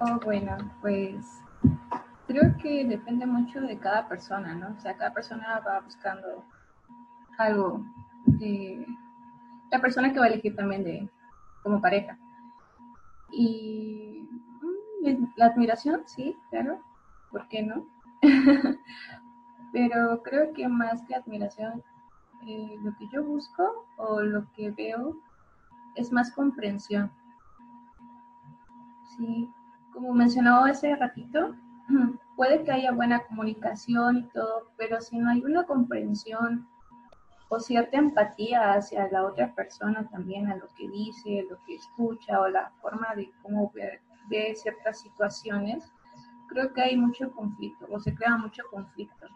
[0.00, 1.42] Oh, bueno, pues
[2.28, 4.76] creo que depende mucho de cada persona, ¿no?
[4.76, 6.44] O sea, cada persona va buscando
[7.36, 7.84] algo
[8.26, 8.86] de
[9.72, 11.10] la persona que va a elegir también de
[11.64, 12.16] como pareja.
[13.32, 14.28] Y
[15.02, 16.80] mm, la admiración, sí, claro,
[17.32, 17.84] ¿por qué no?
[19.72, 21.82] Pero creo que más que admiración,
[22.46, 25.16] eh, lo que yo busco o lo que veo
[25.96, 27.10] es más comprensión.
[29.16, 29.52] Sí,
[29.98, 31.56] como mencionaba hace ratito,
[32.36, 36.68] puede que haya buena comunicación y todo, pero si no hay una comprensión
[37.48, 42.40] o cierta empatía hacia la otra persona también, a lo que dice, lo que escucha
[42.40, 45.92] o la forma de cómo ve, ve ciertas situaciones,
[46.46, 49.26] creo que hay mucho conflicto o se crea mucho conflicto.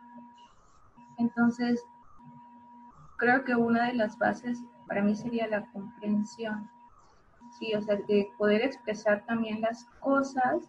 [1.19, 1.85] Entonces,
[3.17, 6.71] creo que una de las bases para mí sería la comprensión
[7.59, 10.69] sí, o sea, de poder expresar también las cosas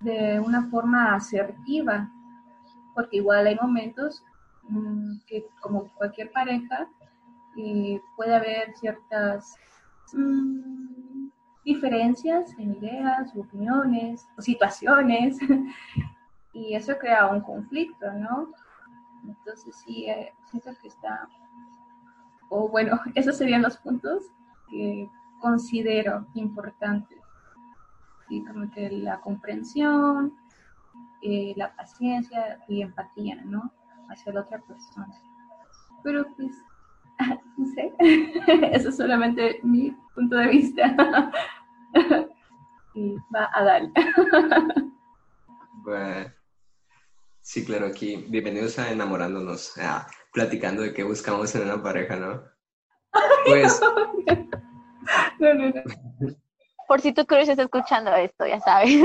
[0.00, 2.10] de una forma asertiva,
[2.94, 4.22] porque igual hay momentos
[4.68, 6.88] mm, que como cualquier pareja
[7.56, 9.56] eh, puede haber ciertas
[10.12, 11.28] mm,
[11.64, 15.38] diferencias en ideas, opiniones o situaciones
[16.52, 18.50] y eso crea un conflicto, ¿no?
[19.26, 21.28] Entonces sí, eh, siento que está,
[22.50, 24.24] o bueno, esos serían los puntos
[24.68, 25.08] que
[25.40, 27.16] considero importante.
[28.28, 28.44] ¿sí?
[28.44, 30.34] Como que la comprensión,
[31.22, 33.72] eh, la paciencia y empatía, ¿no?
[34.08, 35.14] Hacia la otra persona.
[36.02, 36.52] Pero pues,
[37.56, 37.92] no sé,
[38.72, 41.32] eso es solamente mi punto de vista.
[42.94, 43.82] y va a dar.
[45.82, 46.30] bueno,
[47.40, 49.74] sí, claro, aquí, bienvenidos a Enamorándonos,
[50.32, 52.42] platicando de qué buscamos en una pareja, ¿no?
[53.46, 53.80] Pues...
[56.88, 59.00] Por si tu crush está escuchando esto, ya sabes.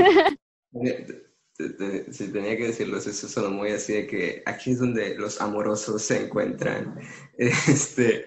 [2.10, 6.02] Si tenía que decirlo, eso sonó muy así de que aquí es donde los amorosos
[6.02, 6.98] se encuentran.
[7.38, 8.26] Este,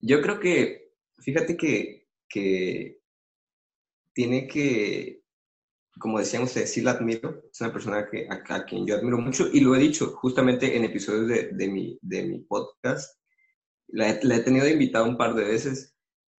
[0.00, 3.00] yo creo que, fíjate que, que
[4.12, 5.22] tiene que,
[5.98, 9.48] como decían ustedes, sí la admiro, es una persona que, a, quien yo admiro mucho
[9.52, 13.18] y lo he dicho justamente en episodios de, de, mi, de mi podcast.
[13.88, 15.91] La, he tenido invitado un par de veces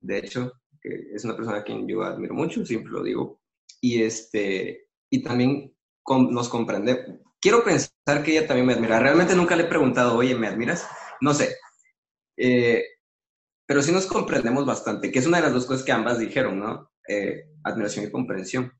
[0.02, 3.40] de hecho, es una persona a quien yo admiro mucho, siempre lo digo,
[3.80, 5.74] y, este, y también
[6.06, 7.20] nos comprende.
[7.40, 9.00] Quiero pensar que ella también me admira.
[9.00, 10.86] Realmente nunca le he preguntado, oye, ¿me admiras?
[11.20, 11.56] No sé.
[12.36, 12.84] Eh,
[13.66, 16.58] pero sí nos comprendemos bastante, que es una de las dos cosas que ambas dijeron,
[16.58, 16.90] ¿no?
[17.08, 18.72] Eh, admiración y comprensión.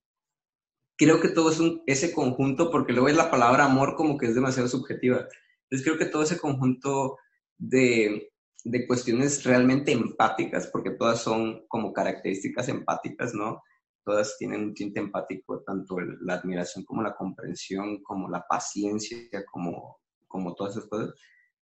[0.97, 4.35] Creo que todo es ese conjunto, porque luego es la palabra amor como que es
[4.35, 5.27] demasiado subjetiva.
[5.65, 7.17] Entonces creo que todo ese conjunto
[7.59, 8.32] de,
[8.65, 13.63] de cuestiones realmente empáticas, porque todas son como características empáticas, ¿no?
[14.05, 19.19] todas tienen un tinte empático, tanto la admiración como la comprensión, como la paciencia,
[19.51, 21.15] como, como todas esas cosas.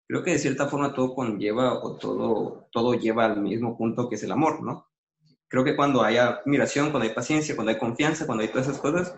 [0.08, 4.16] Creo que de cierta forma todo conlleva o todo, todo lleva al mismo punto que
[4.16, 4.88] es el amor, ¿no?
[5.48, 8.82] Creo que cuando hay admiración, cuando hay paciencia, cuando hay confianza, cuando hay todas esas
[8.82, 9.14] cosas,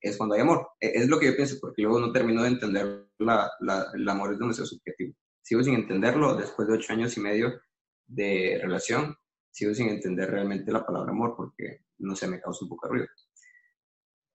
[0.00, 0.68] es cuando hay amor.
[0.80, 3.50] E, es lo que yo pienso, porque luego no termino de entender la,
[3.94, 5.14] el amor es demasiado subjetivo.
[5.42, 7.60] Sigo sin entenderlo después de ocho años y medio
[8.06, 9.16] de relación,
[9.50, 12.92] sigo sin entender realmente la palabra amor, porque no sé, me causa un poco de
[12.92, 13.08] ruido.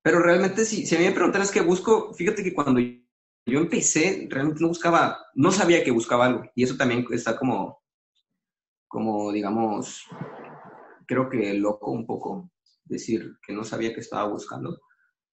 [0.02, 4.28] Pero realmente, si, si a mí me preguntaras qué busco, fíjate que cuando yo empecé,
[4.30, 6.44] realmente no buscaba, no sabía que buscaba algo.
[6.56, 7.84] Y eso también está como,
[8.88, 10.04] como digamos,
[11.08, 12.52] creo que loco un poco
[12.84, 14.80] decir que no sabía que estaba buscando,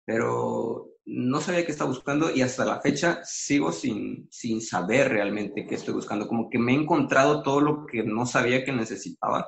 [0.05, 5.65] pero no sabía que estaba buscando y hasta la fecha sigo sin, sin saber realmente
[5.67, 6.27] qué estoy buscando.
[6.27, 9.47] Como que me he encontrado todo lo que no sabía que necesitaba.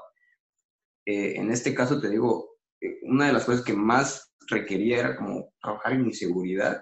[1.05, 5.15] Eh, en este caso te digo, eh, una de las cosas que más requería era
[5.15, 6.81] como trabajar en mi seguridad.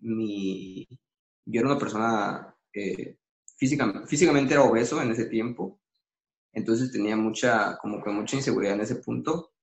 [0.00, 0.86] Mi,
[1.46, 3.18] yo era una persona eh,
[3.56, 5.80] físicamente, físicamente era obeso en ese tiempo,
[6.52, 9.53] entonces tenía mucha, como que mucha inseguridad en ese punto.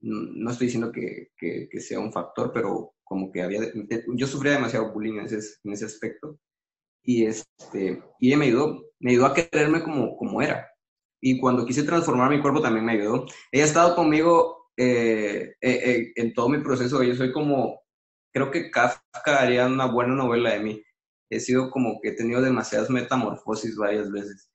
[0.00, 3.60] No estoy diciendo que, que, sea un factor, pero como que había,
[4.14, 6.38] yo sufría demasiado bullying en ese, en ese aspecto.
[7.02, 10.68] Y, este, y me ayudó, me ayudó a quererme como, como era.
[11.20, 13.26] Y cuando quise transformar mi cuerpo también me ayudó.
[13.50, 17.80] Ella ha estado conmigo eh, eh, en todo mi proceso, yo soy como,
[18.32, 20.84] creo que Kafka haría una buena novela de mí.
[21.30, 24.50] He sido como que he tenido demasiadas metamorfosis varias veces.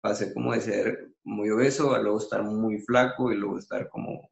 [0.00, 4.30] Pasé como de ser muy obeso a luego estar muy flaco y luego estar como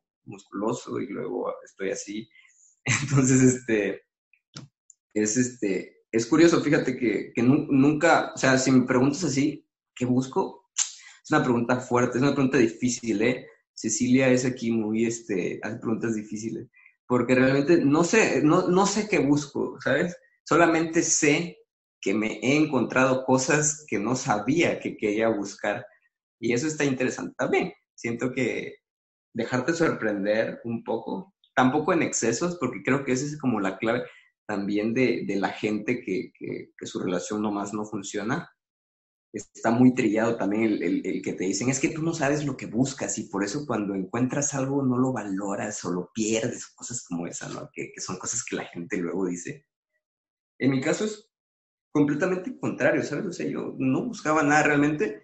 [1.01, 2.29] y luego estoy así.
[2.85, 4.03] Entonces, este,
[5.15, 10.05] es este, es curioso, fíjate que, que nunca, o sea, si me preguntas así, ¿qué
[10.05, 10.71] busco?
[10.75, 13.47] Es una pregunta fuerte, es una pregunta difícil, ¿eh?
[13.75, 16.69] Cecilia es aquí muy, este, hace preguntas difíciles,
[17.07, 20.17] porque realmente no sé, no, no sé qué busco, ¿sabes?
[20.45, 21.59] Solamente sé
[22.01, 25.87] que me he encontrado cosas que no sabía que quería buscar.
[26.39, 27.73] Y eso está interesante también.
[27.95, 28.75] Siento que
[29.35, 34.05] dejarte sorprender un poco, tampoco en excesos, porque creo que esa es como la clave
[34.47, 38.51] también de, de la gente que, que, su relación nomás no funciona,
[39.33, 42.57] está muy trillado también el, el, que te dicen, es que tú no sabes lo
[42.57, 47.05] que buscas y por eso cuando encuentras algo no lo valoras o lo pierdes, cosas
[47.05, 47.69] como esa, ¿no?
[47.73, 49.67] Que, que son cosas que la gente luego dice.
[50.59, 51.29] En mi caso es
[51.91, 53.27] completamente contrario, ¿sabes?
[53.27, 55.23] O sea, yo no buscaba nada realmente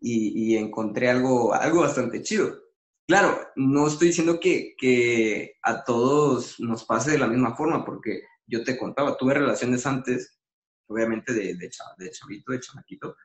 [0.00, 2.69] y, y encontré algo, algo bastante chido.
[3.10, 8.22] Claro, no estoy diciendo que, que a todos nos pase de la misma forma, porque
[8.46, 10.38] yo te contaba, tuve relaciones antes,
[10.86, 13.16] obviamente de, de, de chavito, de chamaquito,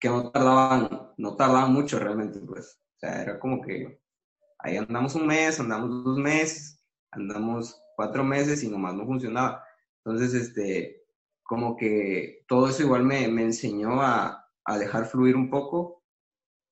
[0.00, 2.80] que no tardaban, no tardaban mucho realmente, pues.
[2.96, 4.00] O sea, era como que
[4.60, 9.62] ahí andamos un mes, andamos dos meses, andamos cuatro meses y nomás no funcionaba.
[10.02, 11.02] Entonces, este,
[11.42, 15.97] como que todo eso igual me, me enseñó a, a, dejar fluir un poco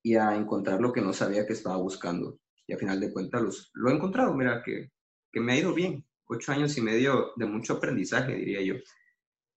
[0.07, 2.38] y a encontrar lo que no sabía que estaba buscando.
[2.64, 4.92] Y a final de cuentas lo he encontrado, mira, que,
[5.33, 6.07] que me ha ido bien.
[6.27, 8.77] Ocho años y medio de mucho aprendizaje, diría yo,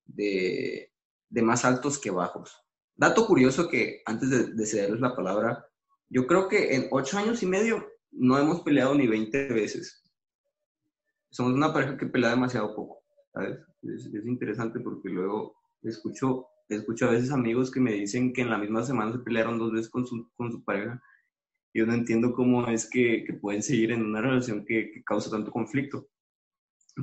[0.05, 0.91] de,
[1.29, 2.65] de más altos que bajos.
[2.95, 5.67] Dato curioso que antes de, de cederles la palabra,
[6.09, 10.03] yo creo que en ocho años y medio no hemos peleado ni 20 veces.
[11.29, 13.03] Somos una pareja que pelea demasiado poco,
[13.35, 13.59] ¿sabes?
[13.83, 18.49] Es, es, interesante porque luego escucho, escucho a veces amigos que me dicen que en
[18.49, 21.01] la misma semana se pelearon dos veces con su, con su pareja.
[21.73, 25.29] Yo no entiendo cómo es que, que pueden seguir en una relación que, que causa
[25.29, 26.07] tanto conflicto.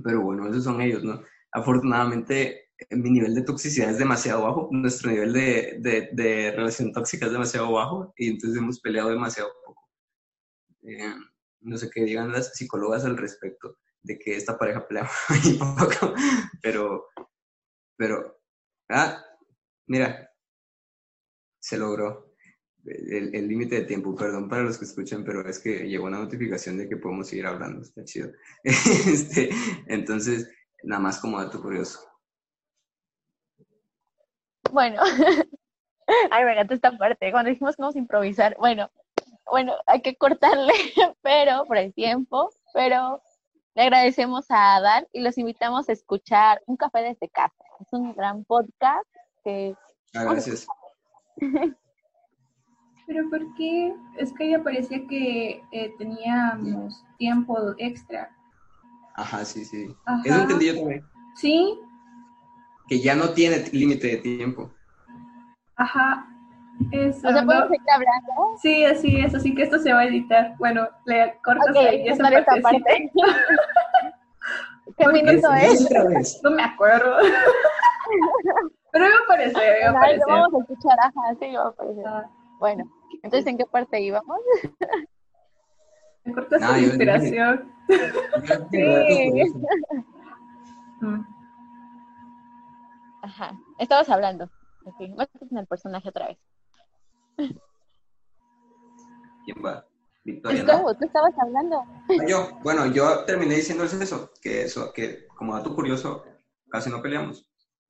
[0.05, 1.23] Pero bueno, esos son ellos, ¿no?
[1.53, 7.27] Afortunadamente, mi nivel de toxicidad es demasiado bajo, nuestro nivel de, de, de, relación tóxica
[7.27, 9.89] es demasiado bajo y entonces hemos peleado demasiado poco.
[10.83, 11.15] Eh,
[11.61, 16.15] no sé qué digan las psicólogas al respecto de que esta pareja pelea muy poco,
[16.63, 17.07] pero,
[17.97, 18.39] pero,
[18.91, 19.25] ah,
[19.87, 20.31] mira,
[21.59, 22.27] se logró
[22.87, 26.79] el límite de tiempo, perdón para los que escuchan, pero es que llegó una notificación
[26.79, 28.31] de que podemos seguir hablando, está chido.
[28.62, 29.51] este,
[29.87, 30.49] entonces,
[30.85, 32.01] nada más como dato curioso.
[34.70, 35.03] Bueno,
[36.31, 38.90] ay, me encanta esta parte, cuando dijimos que vamos a improvisar, bueno,
[39.51, 40.72] bueno, hay que cortarle,
[41.22, 43.22] pero por el tiempo, pero
[43.75, 47.55] le agradecemos a Adán y los invitamos a escuchar Un Café desde casa.
[47.81, 49.07] Es un gran podcast
[49.47, 49.77] que...
[50.15, 50.67] Ah, gracias.
[53.07, 53.95] Pero ¿por qué?
[54.19, 58.29] Es que ella parecía que eh, teníamos tiempo extra.
[59.15, 59.95] Ajá, sí, sí.
[60.05, 60.23] Ajá.
[60.25, 61.05] Eso entendí yo también.
[61.37, 61.79] Sí,
[62.89, 64.73] que ya no tiene límite de tiempo.
[65.77, 66.27] Ajá,
[66.91, 67.47] Eso, O sea, ¿no?
[67.47, 68.59] podemos seguir hablando.
[68.61, 70.57] Sí, así es, así que esto se va a editar.
[70.59, 72.61] Bueno, le cortas Ok, ahí esa partecita.
[72.63, 73.13] parte.
[74.99, 75.87] ¿Qué minuto Es- es?
[75.87, 76.41] Otra vez.
[76.43, 77.17] No me acuerdo.
[78.99, 79.55] Pero me parece,
[79.85, 80.25] me parece.
[80.27, 82.07] vamos a escuchar, ajá, sí, va a aparecer.
[82.07, 82.91] Ah, Bueno,
[83.23, 84.39] entonces, ¿en qué parte íbamos?
[86.25, 87.73] Me cortas No, la yo- yo- inspiración.
[87.89, 89.61] Yo curioso.
[91.03, 91.21] Mm.
[93.23, 94.51] Ajá, estabas hablando.
[94.85, 96.39] Ok, métete en el personaje otra vez.
[99.45, 99.85] ¿Quién va?
[100.25, 100.63] Victoria.
[100.65, 100.95] ¿no?
[100.95, 101.77] Tú estabas hablando.
[102.09, 106.25] Ah, Yo, bueno, yo terminé diciéndoles eso, que eso, que como dato curioso,
[106.71, 107.47] casi no peleamos.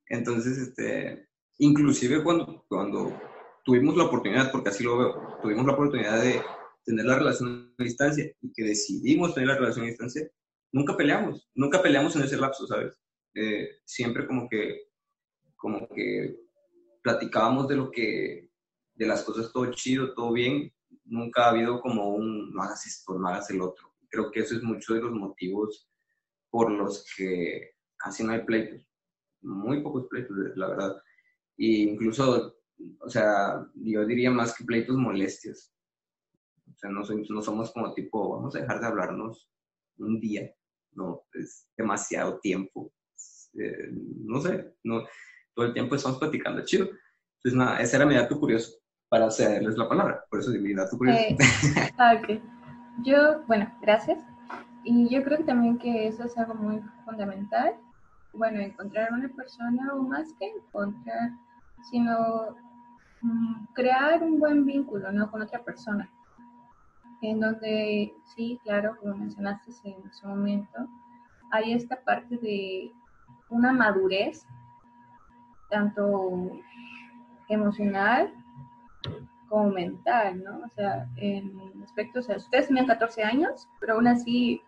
[0.09, 3.21] Entonces, este, inclusive cuando, cuando
[3.65, 6.41] tuvimos la oportunidad, porque así lo veo, tuvimos la oportunidad de
[6.85, 10.31] tener la relación a distancia y que decidimos tener la relación a distancia,
[10.73, 12.95] nunca peleamos, nunca peleamos en ese lapso, ¿sabes?
[13.35, 14.89] Eh, siempre como que,
[15.57, 16.37] como que
[17.03, 18.51] platicábamos de lo que,
[18.95, 20.73] de las cosas todo chido, todo bien,
[21.05, 23.95] nunca ha habido como un no hagas esto, no hagas el otro.
[24.09, 25.89] Creo que eso es mucho de los motivos
[26.51, 28.86] por los que casi no hay pleitos,
[29.47, 31.03] muy pocos pleitos, la verdad.
[31.57, 32.57] Y incluso,
[33.01, 35.73] o sea, yo diría más que pleitos molestias.
[36.75, 39.49] O sea, no, soy- no somos como tipo, vamos a dejar de hablarnos
[39.99, 40.53] un día,
[40.93, 42.93] no, es demasiado tiempo.
[43.59, 45.05] Eh, no sé, no,
[45.55, 46.89] todo el tiempo estamos platicando, chido.
[47.39, 48.75] Entonces, nada, ese era mi dato curioso
[49.09, 51.21] para cederles la palabra, por eso mi curioso.
[51.21, 51.37] Eh,
[51.97, 52.41] ah, ok.
[53.05, 54.23] Yo, bueno, gracias.
[54.85, 57.75] Y yo creo que también que eso es algo muy fundamental.
[58.37, 61.31] Bueno, encontrar una persona o más que encontrar,
[61.91, 62.57] sino
[63.23, 65.31] mm, crear un buen vínculo, ¿no?
[65.31, 66.11] Con otra persona.
[67.23, 70.87] En donde, sí, claro, como mencionaste en su momento,
[71.51, 72.93] hay esta parte de
[73.49, 74.47] una madurez,
[75.71, 76.53] tanto
[77.49, 78.33] emocional
[79.49, 80.59] como mental, ¿no?
[80.65, 84.61] O sea, en aspectos, o sea, ustedes tenían 14 años, pero aún así,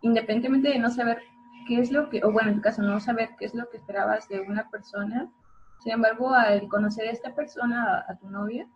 [0.00, 1.22] independientemente de no saber
[1.66, 3.76] qué es lo que, o bueno, en tu caso, no saber qué es lo que
[3.76, 5.30] esperabas de una persona,
[5.78, 8.66] sin embargo, al conocer a esta persona, a, tu novia,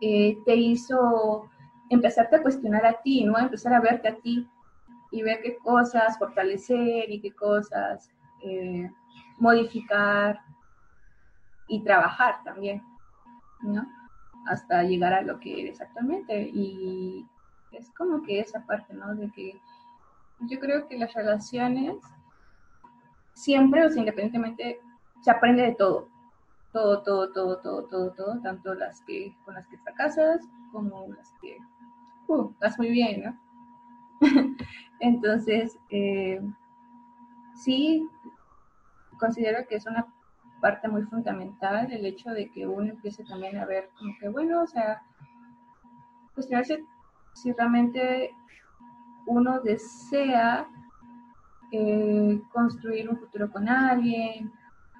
[0.00, 1.50] eh, te hizo
[1.90, 3.38] empezarte a cuestionar a ti, ¿no?
[3.38, 4.48] Empezar a verte a ti
[5.10, 8.10] y ver qué cosas fortalecer y qué cosas
[8.42, 8.90] eh,
[9.38, 10.40] modificar
[11.68, 12.82] y trabajar también,
[13.62, 13.86] ¿no?
[14.46, 16.50] Hasta llegar a lo que eres actualmente.
[16.52, 17.26] Y
[17.72, 19.14] es como que esa parte, ¿no?
[19.14, 19.60] De que
[20.40, 21.96] yo creo que las relaciones
[23.34, 24.80] siempre, o sea, independientemente,
[25.20, 26.08] se aprende de todo.
[26.72, 31.32] Todo, todo, todo, todo, todo, todo, tanto las que con las que fracasas como las
[31.40, 31.56] que
[32.28, 33.40] uh, vas muy bien, ¿no?
[35.00, 36.40] Entonces, eh,
[37.54, 38.06] sí,
[39.18, 40.06] considero que es una
[40.60, 44.62] parte muy fundamental el hecho de que uno empiece también a ver como que, bueno,
[44.62, 45.02] o sea,
[46.34, 46.84] cuestionarse
[47.34, 48.34] si realmente
[49.26, 50.68] uno desea
[51.72, 54.52] eh, construir un futuro con alguien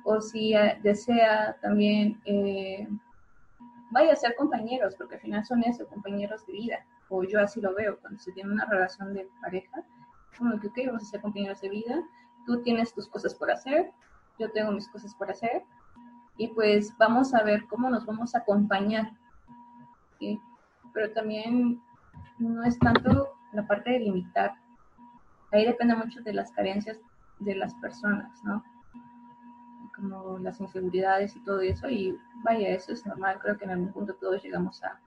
[0.05, 2.89] o si eh, desea también, eh,
[3.91, 7.61] vaya a ser compañeros, porque al final son eso, compañeros de vida, o yo así
[7.61, 9.83] lo veo, cuando se tiene una relación de pareja,
[10.39, 12.03] como que, vamos a ser compañeros de vida,
[12.47, 13.91] tú tienes tus cosas por hacer,
[14.39, 15.65] yo tengo mis cosas por hacer,
[16.37, 19.11] y pues vamos a ver cómo nos vamos a acompañar,
[20.21, 20.41] ¿sí?
[20.93, 21.83] Pero también
[22.39, 24.55] no es tanto la parte de limitar,
[25.53, 26.99] ahí depende mucho de las carencias
[27.39, 28.65] de las personas, ¿no?
[29.95, 33.93] Como las inseguridades y todo eso, y vaya, eso es normal, creo que en algún
[33.93, 35.01] punto todos llegamos a,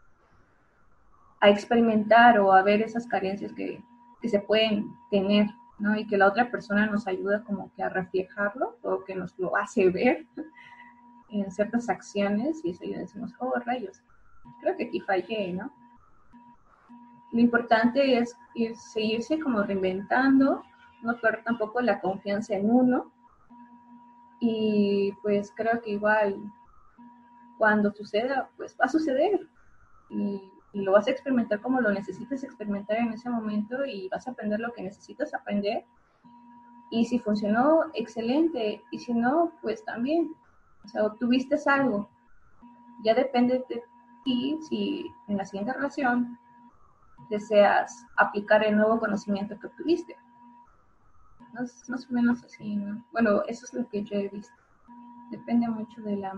[1.42, 3.84] a experimentar o a ver esas carencias que,
[4.22, 5.48] que se pueden tener,
[5.78, 5.96] ¿no?
[5.98, 9.56] Y que la otra persona nos ayuda como que a reflejarlo o que nos lo
[9.56, 10.26] hace ver
[11.30, 14.02] en ciertas acciones y eso ya decimos, oh, rayos,
[14.62, 15.72] creo que aquí fallé, ¿no?
[17.32, 20.64] Lo importante es ir, seguirse como reinventando,
[21.02, 23.12] no perder tampoco la confianza en uno.
[24.40, 26.42] Y pues creo que igual
[27.58, 29.48] cuando suceda, pues va a suceder.
[30.10, 34.32] Y, lo vas a experimentar como lo necesites experimentar en ese momento y vas a
[34.32, 35.84] aprender lo que necesitas aprender.
[36.92, 38.84] Y si funcionó, excelente.
[38.92, 40.32] Y si no, pues también,
[40.86, 42.08] o sea, obtuviste algo,
[43.04, 43.84] ya depende de
[44.24, 46.38] ti si en la siguiente relación
[47.30, 50.16] deseas aplicar el nuevo conocimiento que obtuviste.
[51.54, 53.04] No es más o menos así, ¿no?
[53.12, 54.54] Bueno, eso es lo que yo he visto.
[55.32, 56.34] Depende mucho de la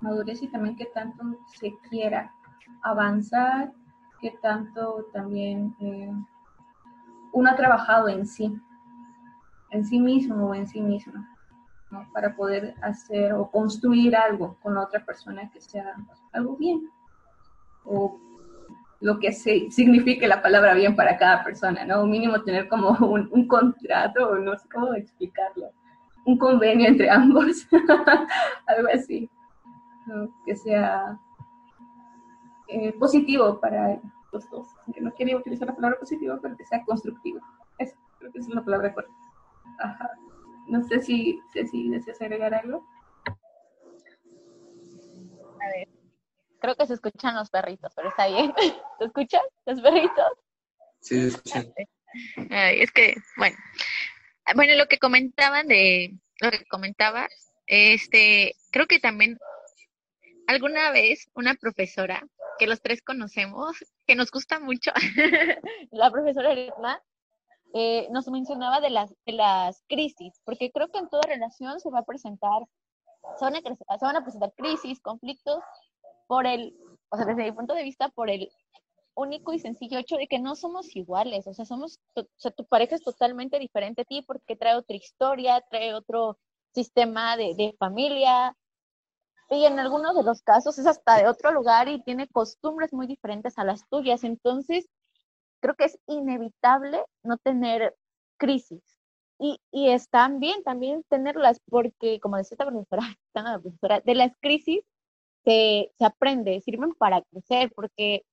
[0.00, 2.32] madurez y también qué tanto se quiera
[2.82, 3.72] avanzar,
[4.20, 6.12] qué tanto también eh,
[7.32, 8.56] uno ha trabajado en sí,
[9.70, 11.30] en sí mismo o en sí misma.
[12.12, 15.94] para poder hacer o construir algo con otra persona que sea
[16.32, 16.90] algo bien
[17.84, 18.18] o
[19.04, 22.06] lo que se, signifique la palabra bien para cada persona, ¿no?
[22.06, 25.70] mínimo tener como un, contrato, o no sé cómo explicarlo,
[26.24, 27.68] un convenio entre ambos,
[28.66, 29.28] algo así,
[30.46, 31.20] que sea
[32.68, 34.00] eh, positivo para
[34.32, 34.68] los dos.
[34.94, 37.40] Que no quería utilizar la palabra positivo, pero que sea constructivo.
[37.78, 39.14] Eso, creo que es la palabra correcta.
[39.80, 40.10] Ajá.
[40.66, 42.82] No sé si, si deseas agregar algo.
[45.60, 45.93] A ver,
[46.64, 48.54] creo que se escuchan los perritos, pero está bien.
[48.98, 50.32] ¿Te escuchan los perritos?
[51.00, 51.74] Sí, se escuchan.
[52.50, 53.56] es que, bueno,
[54.54, 57.28] bueno, lo que comentaban de, lo que comentaba,
[57.66, 59.38] este, creo que también
[60.46, 62.22] alguna vez una profesora
[62.58, 64.90] que los tres conocemos, que nos gusta mucho,
[65.90, 67.02] la profesora Edna,
[67.74, 71.90] eh, nos mencionaba de las, de las crisis, porque creo que en toda relación se
[71.90, 72.62] va a presentar,
[73.38, 75.62] se van a, se van a presentar crisis, conflictos,
[76.26, 76.76] por el,
[77.10, 78.48] o sea, desde mi punto de vista, por el
[79.14, 82.66] único y sencillo hecho de que no somos iguales, o sea, somos, o sea, tu
[82.66, 86.38] pareja es totalmente diferente a ti porque trae otra historia, trae otro
[86.72, 88.56] sistema de, de familia,
[89.50, 93.06] y en algunos de los casos es hasta de otro lugar y tiene costumbres muy
[93.06, 94.24] diferentes a las tuyas.
[94.24, 94.86] Entonces,
[95.60, 97.94] creo que es inevitable no tener
[98.38, 98.82] crisis.
[99.38, 103.02] Y, y están bien también tenerlas porque, como decía esta profesora,
[103.34, 104.84] la profesora de las crisis
[105.44, 108.24] se, se aprende, sirven para crecer porque,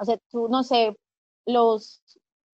[0.00, 0.96] o sea, tú, no sé,
[1.46, 2.02] los,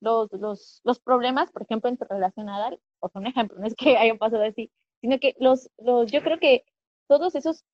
[0.00, 3.66] los, los, los problemas, por ejemplo, en tu relación Adal, o sea, un ejemplo, no
[3.66, 4.70] es que hayan pasado así,
[5.00, 6.64] sino que los, los, yo creo que
[7.08, 7.64] todos esos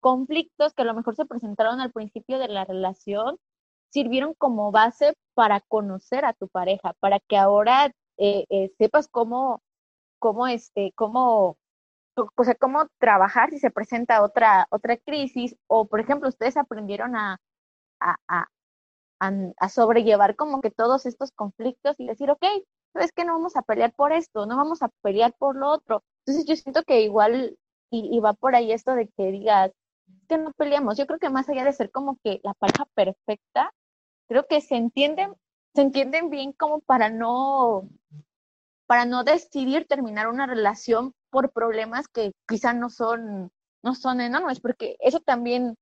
[0.00, 3.38] conflictos que a lo mejor se presentaron al principio de la relación
[3.90, 9.62] sirvieron como base para conocer a tu pareja, para que ahora eh, eh, sepas cómo,
[10.18, 11.56] cómo, este, cómo,
[12.16, 17.16] o sea, cómo trabajar si se presenta otra, otra crisis, o por ejemplo, ustedes aprendieron
[17.16, 17.38] a,
[18.00, 18.48] a, a,
[19.58, 22.44] a sobrellevar como que todos estos conflictos y decir, ok,
[22.92, 26.02] ¿sabes que No vamos a pelear por esto, no vamos a pelear por lo otro.
[26.24, 27.56] Entonces yo siento que igual,
[27.90, 29.72] y, y va por ahí esto de que digas,
[30.28, 30.96] que no peleamos.
[30.96, 33.72] Yo creo que más allá de ser como que la pareja perfecta,
[34.28, 35.34] creo que se entienden,
[35.74, 37.88] se entienden bien como para no,
[38.86, 43.50] para no decidir terminar una relación por problemas que quizá no son,
[43.82, 45.76] no son enormes, porque eso también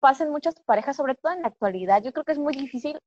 [0.00, 2.02] pasa en muchas parejas, sobre todo en la actualidad.
[2.02, 2.98] Yo creo que es muy difícil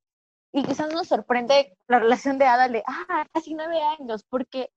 [0.52, 4.70] y quizás nos sorprende la relación de Ada de, ah, casi nueve años, porque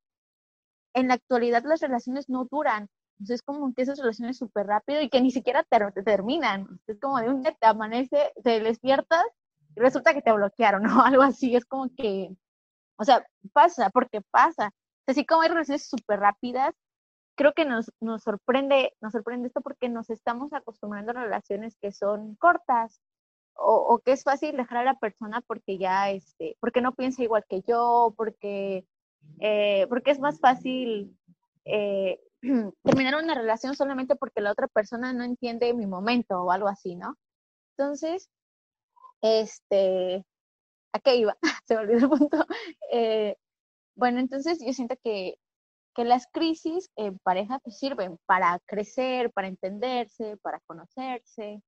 [0.95, 2.89] en la actualidad las relaciones no duran.
[3.19, 6.81] Entonces, es como que esas relaciones súper rápido y que ni siquiera te, terminan.
[6.87, 9.25] Es como de un día te amanece, te despiertas
[9.77, 11.55] y resulta que te bloquearon o algo así.
[11.55, 12.31] Es como que,
[12.97, 14.71] o sea, pasa, porque pasa.
[15.07, 16.75] Así como hay relaciones súper rápidas,
[17.37, 21.93] creo que nos, nos, sorprende, nos sorprende esto porque nos estamos acostumbrando a relaciones que
[21.93, 23.01] son cortas
[23.55, 27.23] o, o, que es fácil dejar a la persona porque ya, este, porque no piensa
[27.23, 28.87] igual que yo, porque,
[29.41, 31.17] eh, porque es más fácil
[31.65, 32.21] eh,
[32.83, 36.95] terminar una relación solamente porque la otra persona no entiende mi momento o algo así,
[36.97, 37.17] ¿no?
[37.77, 38.29] Entonces,
[39.23, 40.25] este,
[40.93, 41.37] ¿a qué iba?
[41.67, 42.47] Se me olvidó el punto.
[42.93, 43.37] Eh,
[44.01, 45.35] bueno, entonces yo siento que,
[45.95, 51.63] que las crisis en pareja pues, sirven para crecer, para entenderse, para conocerse.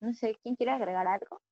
[0.00, 1.42] No sé, ¿quién quiere agregar algo?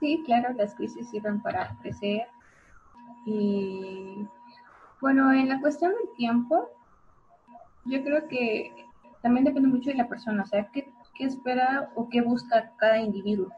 [0.00, 2.26] Sí, claro, las crisis sirven para crecer
[3.24, 4.26] y
[5.00, 6.68] bueno, en la cuestión del tiempo,
[7.84, 8.72] yo creo que
[9.22, 12.98] también depende mucho de la persona, o sea, qué, qué espera o qué busca cada
[12.98, 13.52] individuo.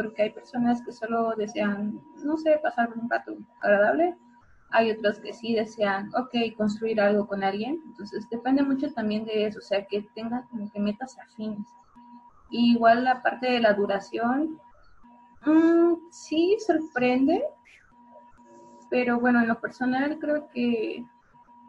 [0.00, 4.16] Porque hay personas que solo desean, no sé, pasar un rato agradable,
[4.70, 7.78] hay otras que sí desean, ok, construir algo con alguien.
[7.84, 11.66] Entonces depende mucho también de eso, o sea, que tenga como que metas afines.
[12.48, 14.58] Igual la parte de la duración,
[15.44, 17.44] mmm, sí sorprende,
[18.88, 21.04] pero bueno, en lo personal creo que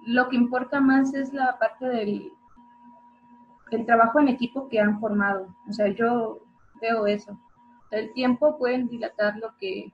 [0.06, 2.32] lo que importa más es la parte del
[3.72, 5.48] el trabajo en equipo que han formado.
[5.68, 6.40] O sea, yo
[6.82, 7.38] veo eso.
[7.92, 9.94] El tiempo pueden dilatar lo que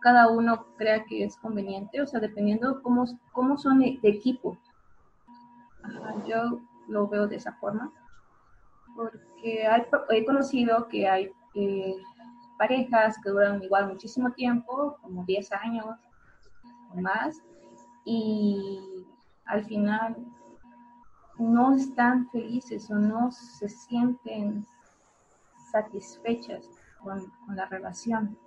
[0.00, 4.56] cada uno crea que es conveniente, o sea, dependiendo cómo, cómo son de equipo.
[6.26, 7.92] yo lo veo de esa forma,
[8.94, 9.66] porque
[10.10, 11.96] he conocido que hay eh,
[12.56, 15.96] parejas que duran igual muchísimo tiempo, como 10 años,
[16.94, 17.42] más
[18.04, 19.06] y
[19.44, 20.16] al final
[21.38, 24.66] no están felices o no se sienten
[25.70, 28.38] satisfechas con, la relación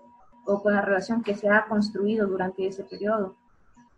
[0.45, 3.35] o con la relación que se ha construido durante ese periodo.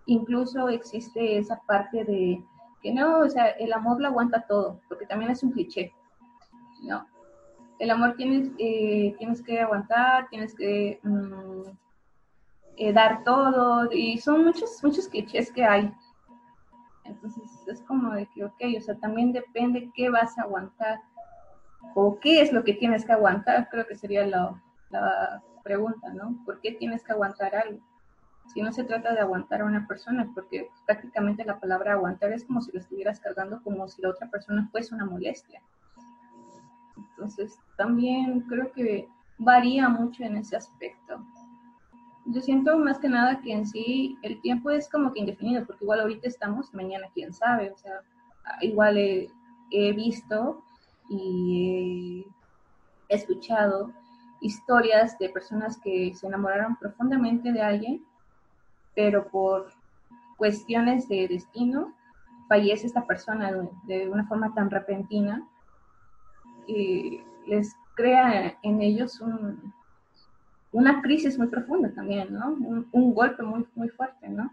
[0.05, 2.43] incluso existe esa parte de
[2.81, 5.93] que no, o sea, el amor lo aguanta todo, porque también es un cliché,
[6.83, 7.07] ¿no?
[7.79, 11.69] El amor tienes, eh, tienes que aguantar, tienes que mm,
[12.75, 15.93] eh, dar todo, y son muchos, muchos clichés que hay.
[17.05, 20.99] Entonces es como de que, ok, o sea, también depende qué vas a aguantar
[21.95, 26.37] o qué es lo que tienes que aguantar, creo que sería la, la pregunta, ¿no?
[26.45, 27.79] ¿Por qué tienes que aguantar algo?
[28.53, 32.43] Si no se trata de aguantar a una persona, porque prácticamente la palabra aguantar es
[32.45, 35.61] como si lo estuvieras cargando como si la otra persona fuese una molestia.
[36.97, 39.07] Entonces, también creo que
[39.37, 41.25] varía mucho en ese aspecto.
[42.25, 45.83] Yo siento más que nada que en sí el tiempo es como que indefinido, porque
[45.83, 48.01] igual ahorita estamos, mañana quién sabe, o sea,
[48.61, 49.29] igual he,
[49.71, 50.63] he visto
[51.13, 52.25] y
[53.09, 53.91] he escuchado
[54.41, 58.05] historias de personas que se enamoraron profundamente de alguien,
[58.95, 59.71] pero por
[60.37, 61.93] cuestiones de destino
[62.49, 63.51] fallece esta persona
[63.83, 65.47] de, una forma tan repentina
[66.67, 69.21] y les crea en ellos
[70.71, 72.57] una crisis muy profunda también, ¿no?
[72.91, 74.51] Un, golpe muy, muy fuerte, ¿no?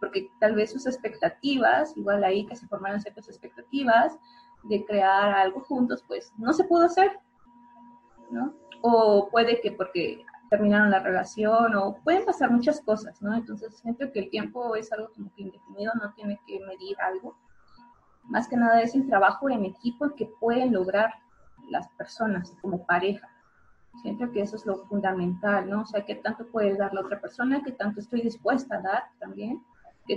[0.00, 4.18] Porque tal vez sus expectativas, igual ahí que se formaron ciertas expectativas
[4.64, 7.18] de crear algo juntos, pues no se pudo hacer,
[8.30, 8.54] ¿no?
[8.82, 13.34] O puede que porque terminaron la relación, o pueden pasar muchas cosas, ¿no?
[13.34, 17.36] Entonces siento que el tiempo es algo como que indefinido, no tiene que medir algo.
[18.24, 21.14] Más que nada es el trabajo en equipo que pueden lograr
[21.68, 23.28] las personas como pareja.
[24.02, 25.82] Siento que eso es lo fundamental, ¿no?
[25.82, 29.04] O sea, qué tanto puede dar la otra persona, qué tanto estoy dispuesta a dar
[29.20, 29.62] también,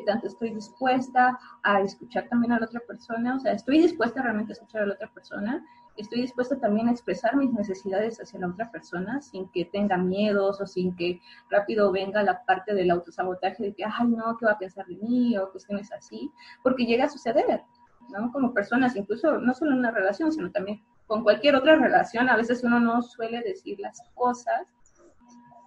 [0.01, 4.51] tanto estoy dispuesta a escuchar también a la otra persona, o sea, estoy dispuesta realmente
[4.51, 5.65] a escuchar a la otra persona,
[5.97, 10.59] estoy dispuesta también a expresar mis necesidades hacia la otra persona sin que tenga miedos
[10.59, 14.53] o sin que rápido venga la parte del autosabotaje de que, ay, no, ¿qué va
[14.53, 15.37] a pensar de mí?
[15.37, 16.31] o cuestiones así,
[16.63, 17.61] porque llega a suceder,
[18.09, 18.31] ¿no?
[18.31, 22.37] Como personas, incluso no solo en una relación, sino también con cualquier otra relación, a
[22.37, 24.67] veces uno no suele decir las cosas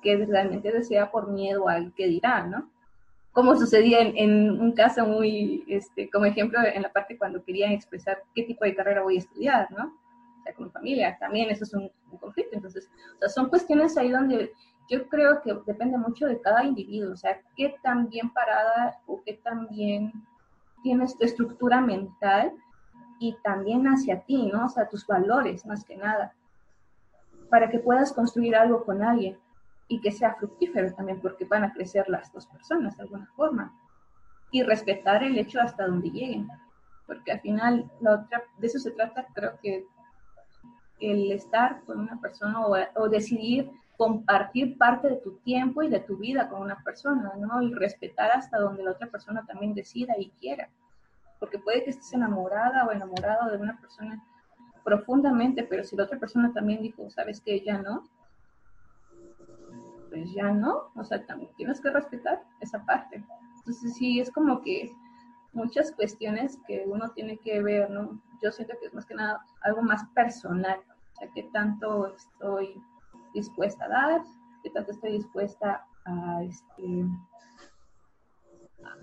[0.02, 2.70] que realmente desea por miedo al que dirá, ¿no?
[3.36, 8.22] Como sucedía en, un caso muy, este, como ejemplo, en la parte cuando querían expresar
[8.34, 9.84] qué tipo de carrera voy a estudiar, ¿no?
[10.38, 12.56] O sea, con familia, también eso es un, un conflicto.
[12.56, 14.52] Entonces, o sea, son cuestiones ahí donde
[14.88, 19.20] yo creo que depende mucho de cada individuo, o sea, qué tan bien parada o
[19.22, 20.14] qué tan bien
[20.82, 22.54] tienes tu estructura mental
[23.18, 24.64] y también hacia ti, ¿no?
[24.64, 26.32] O sea, tus valores más que nada,
[27.50, 29.36] para que puedas construir algo con alguien
[29.88, 33.72] y que sea fructífero también, porque van a crecer las dos personas de alguna forma.
[34.50, 36.48] Y respetar el hecho hasta donde lleguen,
[37.06, 39.86] porque al final la otra, de eso se trata, creo que
[41.00, 46.00] el estar con una persona o, o decidir compartir parte de tu tiempo y de
[46.00, 47.62] tu vida con una persona, ¿no?
[47.62, 50.70] Y respetar hasta donde la otra persona también decida y quiera
[51.38, 54.22] porque puede que estés enamorada o enamorado de una persona
[54.84, 58.04] profundamente, pero si la otra persona también dijo, sabes que ya no,
[60.16, 63.22] pues ya no, o sea, también tienes que respetar esa parte.
[63.58, 64.90] Entonces sí, es como que
[65.52, 68.18] muchas cuestiones que uno tiene que ver, ¿no?
[68.42, 72.80] Yo siento que es más que nada algo más personal, o sea, qué tanto estoy
[73.34, 74.22] dispuesta a dar,
[74.62, 77.04] qué tanto estoy dispuesta a, este,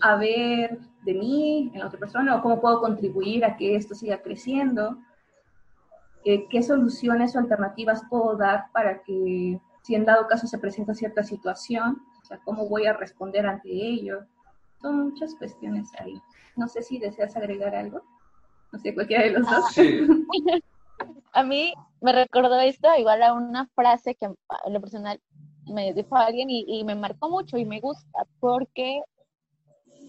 [0.01, 3.93] a ver de mí en la otra persona o cómo puedo contribuir a que esto
[3.93, 4.97] siga creciendo,
[6.26, 10.94] eh, qué soluciones o alternativas puedo dar para que si en dado caso se presenta
[10.94, 14.26] cierta situación, o sea, cómo voy a responder ante ello.
[14.82, 16.20] Son muchas cuestiones ahí.
[16.56, 18.02] No sé si deseas agregar algo.
[18.72, 19.66] No sé, cualquiera de los dos.
[21.34, 25.22] a mí me recordó esto igual a una frase que en lo personal
[25.66, 29.02] me dijo alguien y, y, me marcó mucho y me gusta porque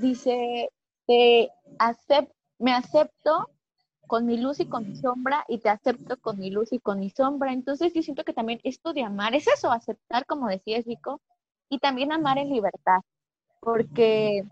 [0.01, 0.68] dice,
[1.07, 1.51] te
[2.59, 3.49] me acepto
[4.07, 7.00] con mi luz y con mi sombra y te acepto con mi luz y con
[7.00, 7.52] mi sombra.
[7.52, 11.20] Entonces yo siento que también esto de amar es eso, aceptar, como decías, Vico,
[11.68, 13.00] y también amar en libertad,
[13.61, 14.42] porque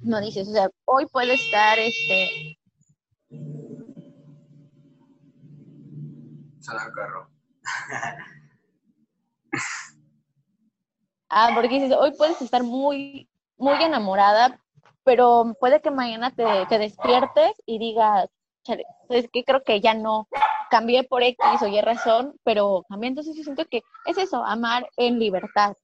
[0.00, 2.58] no dices, o sea, hoy puede estar este...
[6.94, 7.30] carro.
[11.28, 14.60] ah, porque dices, hoy puedes estar muy, muy enamorada,
[15.04, 18.28] pero puede que mañana te, te despiertes y digas,
[19.08, 20.28] es que creo que ya no
[20.70, 24.88] cambié por X o Y razón, pero también entonces yo siento que es eso, amar
[24.96, 25.76] en libertad.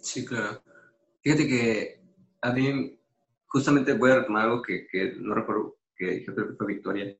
[0.00, 0.62] Sí, claro.
[1.22, 2.00] Fíjate que
[2.40, 2.98] a mí
[3.48, 7.16] justamente voy a retomar algo que, que no recuerdo que dije, creo que fue Victoria,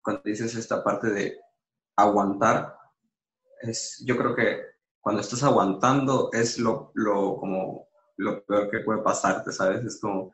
[0.00, 1.40] cuando dices esta parte de
[1.96, 2.76] aguantar,
[3.60, 4.60] es, yo creo que
[5.00, 9.84] cuando estás aguantando es lo, lo como lo peor que puede pasarte, ¿sabes?
[9.84, 10.32] Es como,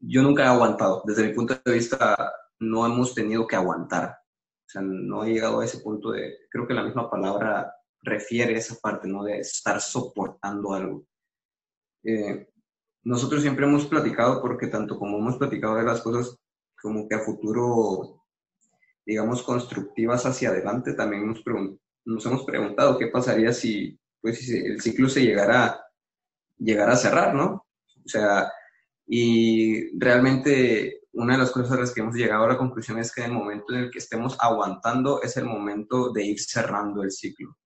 [0.00, 1.02] yo nunca he aguantado.
[1.04, 4.18] Desde mi punto de vista, no hemos tenido que aguantar.
[4.66, 8.54] O sea, no he llegado a ese punto de, creo que la misma palabra refiere
[8.54, 9.24] a esa parte, ¿no?
[9.24, 11.04] De estar soportando algo.
[12.04, 12.48] Eh,
[13.04, 16.36] nosotros siempre hemos platicado, porque tanto como hemos platicado de las cosas
[16.80, 18.24] como que a futuro,
[19.04, 25.08] digamos, constructivas hacia adelante, también nos, hemos preguntado qué pasaría si, pues, si el ciclo
[25.08, 25.80] se llegara,
[26.58, 27.66] llegara a cerrar, ¿no?
[28.04, 28.52] O sea,
[29.08, 33.12] y realmente una de las cosas a las que hemos llegado a la conclusión es
[33.12, 37.10] que el momento en el que estemos aguantando es el momento de ir cerrando el
[37.10, 37.56] ciclo.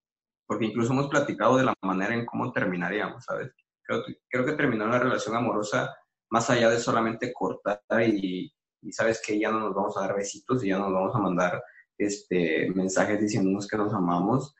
[0.46, 3.50] Porque incluso hemos platicado de la manera en cómo terminaríamos, ¿sabes?
[3.82, 5.92] Creo, creo que terminar una relación amorosa,
[6.30, 10.14] más allá de solamente cortar y, y sabes que ya no nos vamos a dar
[10.14, 11.62] besitos y ya no nos vamos a mandar
[11.98, 14.54] este, mensajes diciéndonos que nos amamos.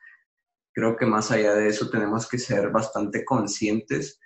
[0.73, 4.19] Creo que más allá de eso tenemos que ser bastante conscientes,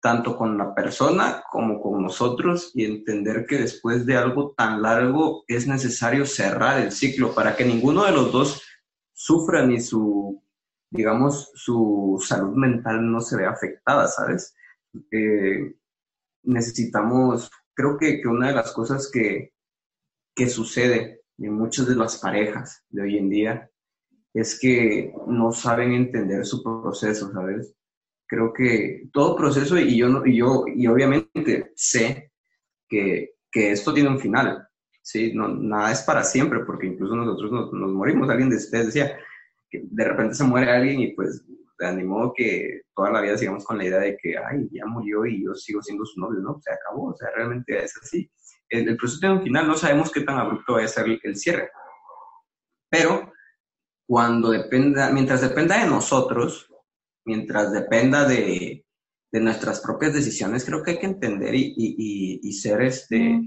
[0.00, 5.44] tanto con la persona como con nosotros, y entender que después de algo tan largo
[5.48, 8.62] es necesario cerrar el ciclo para que ninguno de los dos
[9.12, 10.42] sufra ni su,
[10.90, 14.54] digamos, su salud mental no se vea afectada, ¿sabes?
[15.10, 15.74] Eh,
[16.42, 19.52] necesitamos creo que, que una de las cosas que,
[20.34, 23.70] que sucede en muchas de las parejas de hoy en día
[24.32, 27.74] es que no saben entender su proceso, ¿sabes?
[28.26, 32.32] Creo que todo proceso, y yo, y yo y obviamente sé
[32.88, 34.66] que, que, esto tiene un final,
[35.02, 35.32] ¿sí?
[35.34, 38.28] No, nada es para siempre, porque incluso nosotros nos, nos morimos.
[38.30, 39.18] Alguien de ustedes decía
[39.70, 41.44] que de repente se muere alguien y pues
[41.78, 45.26] de animó que toda la vida sigamos con la idea de que, ay, ya murió
[45.26, 46.60] y yo sigo siendo su novio, ¿no?
[46.60, 48.30] Se acabó, o sea, realmente es así.
[48.68, 51.70] El, proceso tiene un final, no sabemos qué tan abrupto va a ser el, cierre.
[52.88, 53.32] Pero
[54.06, 56.70] cuando dependa, mientras dependa de nosotros,
[57.24, 58.84] mientras dependa de,
[59.32, 63.40] de nuestras propias decisiones, creo que hay que entender y, y, y, ser, este,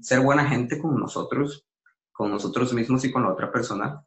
[0.00, 1.66] ser buena gente con nosotros,
[2.12, 4.04] con nosotros mismos y con la otra persona.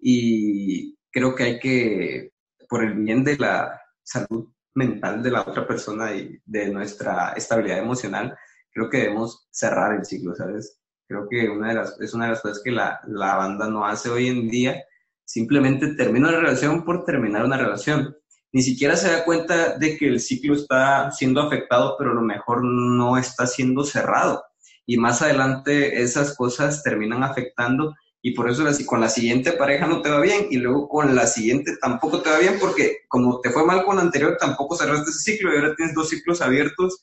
[0.00, 2.32] Y creo que hay que
[2.68, 7.78] por el bien de la salud mental de la otra persona y de nuestra estabilidad
[7.78, 8.36] emocional,
[8.70, 10.80] creo que debemos cerrar el ciclo, ¿sabes?
[11.08, 13.86] Creo que una de las, es una de las cosas que la, la banda no
[13.86, 14.84] hace hoy en día.
[15.24, 18.16] Simplemente termina una relación por terminar una relación.
[18.56, 22.22] Ni siquiera se da cuenta de que el ciclo está siendo afectado, pero a lo
[22.22, 24.42] mejor no está siendo cerrado.
[24.86, 30.00] Y más adelante esas cosas terminan afectando y por eso con la siguiente pareja no
[30.00, 33.50] te va bien y luego con la siguiente tampoco te va bien porque como te
[33.50, 37.02] fue mal con la anterior tampoco cerraste ese ciclo y ahora tienes dos ciclos abiertos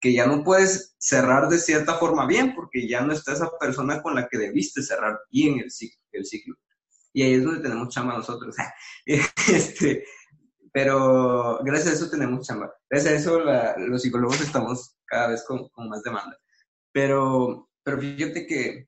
[0.00, 4.00] que ya no puedes cerrar de cierta forma bien porque ya no está esa persona
[4.00, 6.00] con la que debiste cerrar bien el ciclo.
[6.12, 6.56] El ciclo.
[7.12, 8.56] Y ahí es donde tenemos chamba nosotros.
[9.06, 10.04] este,
[10.76, 12.70] pero gracias a eso tenemos chamba.
[12.90, 13.40] Gracias a eso
[13.78, 16.36] los psicólogos estamos cada vez con, con más demanda.
[16.92, 18.86] Pero, pero fíjate que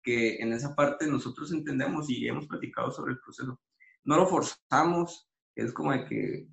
[0.00, 3.58] que en esa parte nosotros entendemos y hemos platicado sobre el proceso.
[4.04, 6.48] No lo forzamos, es como de que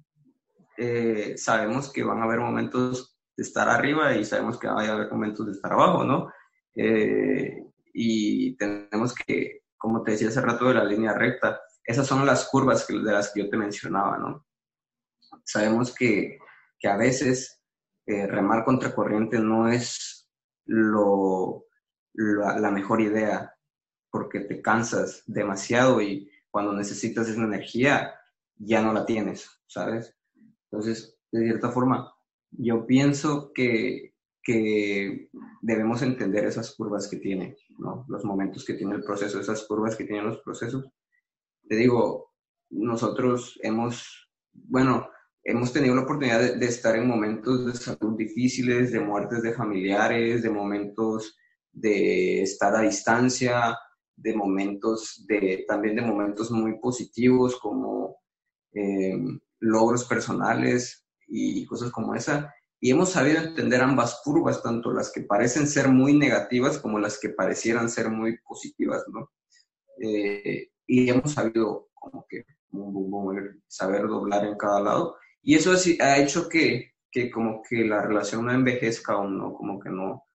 [0.78, 4.94] eh, sabemos que van a haber momentos de estar arriba y sabemos que va a
[4.94, 6.32] haber momentos de estar abajo, ¿no?
[6.76, 7.62] Eh,
[7.94, 12.48] y tenemos que, como te decía hace rato de la línea recta, esas son las
[12.48, 14.46] curvas de las que yo te mencionaba, ¿no?
[15.46, 16.40] Sabemos que,
[16.80, 17.62] que a veces
[18.06, 20.28] eh, remar contra corriente no es
[20.66, 21.66] lo,
[22.14, 23.54] la, mejor idea
[24.10, 28.14] porque te cansas demasiado y cuando necesitas esa energía
[28.56, 30.16] ya no la tienes, ¿sabes?
[30.70, 32.14] Entonces, de cierta forma,
[32.52, 35.30] yo pienso que, que
[35.62, 38.06] debemos entender esas curvas que tiene, ¿no?
[38.08, 40.90] Los momentos que tiene el proceso, esas curvas que tienen los procesos.
[41.68, 42.34] Te digo,
[42.70, 45.10] nosotros hemos, bueno,
[45.44, 49.54] hemos tenido la oportunidad de, de estar en momentos de salud difíciles, de muertes de
[49.54, 51.38] familiares, de momentos
[51.72, 53.78] de estar a distancia,
[54.16, 58.18] de momentos, de, también de momentos muy positivos como
[58.74, 59.18] eh,
[59.60, 62.54] logros personales y cosas como esa.
[62.80, 67.20] Y hemos sabido entender ambas curvas, tanto las que parecen ser muy negativas como las
[67.20, 69.32] que parecieran ser muy positivas, ¿no?
[70.04, 72.44] Eh, y hemos sabido como que
[73.68, 75.16] saber doblar en cada lado.
[75.42, 79.80] Y eso ha hecho que, que como que la relación no envejezca o no, como
[79.80, 80.26] que no,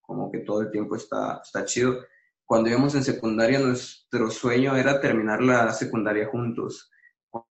[0.00, 2.04] como que todo el tiempo está, está chido.
[2.44, 6.90] Cuando íbamos en secundaria, nuestro sueño era terminar la secundaria juntos.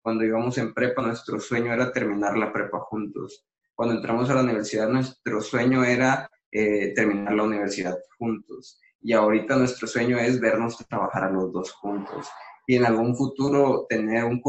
[0.00, 3.44] Cuando íbamos en prepa, nuestro sueño era terminar la prepa juntos.
[3.74, 8.80] Cuando entramos a la universidad, nuestro sueño era eh, terminar la universidad juntos.
[9.00, 12.28] Y ahorita nuestro sueño es vernos trabajar a los dos juntos.
[12.66, 14.40] Y en algún futuro tener un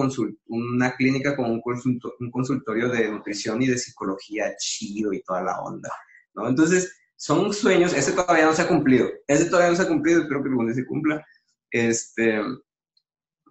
[0.47, 1.61] una clínica con un,
[2.19, 5.89] un consultorio de nutrición y de psicología chido y toda la onda,
[6.35, 6.47] ¿no?
[6.47, 10.21] Entonces, son sueños, ese todavía no se ha cumplido, ese todavía no se ha cumplido,
[10.21, 11.25] espero que algún día se cumpla,
[11.71, 12.41] este,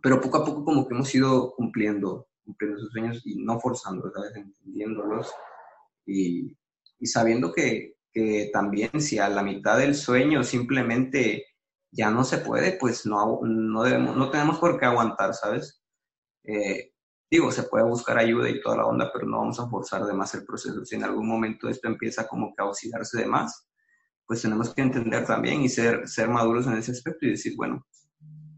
[0.03, 4.13] pero poco a poco como que hemos ido cumpliendo, cumpliendo esos sueños y no forzando,
[4.13, 4.37] ¿sabes?
[4.37, 5.33] Entendiéndolos
[6.07, 6.57] y,
[6.99, 11.47] y sabiendo que, que también si a la mitad del sueño simplemente
[11.93, 15.83] ya no se puede, pues no, no, debemos, no tenemos por qué aguantar, ¿sabes?
[16.45, 16.93] Eh,
[17.31, 20.15] digo, se puede buscar ayuda y toda la onda, pero no vamos a forzar de
[20.15, 20.85] más el proceso.
[20.85, 23.69] Si en algún momento esto empieza como que a oscilarse de más,
[24.27, 27.87] pues tenemos que entender también y ser, ser maduros en ese aspecto y decir, bueno,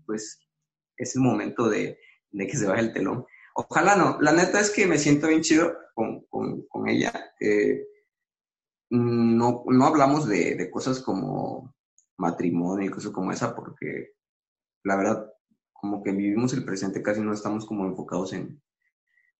[0.06, 0.38] pues
[0.96, 1.98] es el momento de,
[2.30, 3.26] de que se baje el telón.
[3.54, 4.18] Ojalá no.
[4.20, 7.12] La neta es que me siento bien chido con, con, con ella.
[7.40, 7.86] Eh,
[8.90, 11.74] no, no hablamos de, de, cosas como
[12.18, 14.12] matrimonio y cosas como esa, porque
[14.84, 15.32] la verdad,
[15.72, 18.62] como que vivimos el presente, casi no estamos como enfocados en,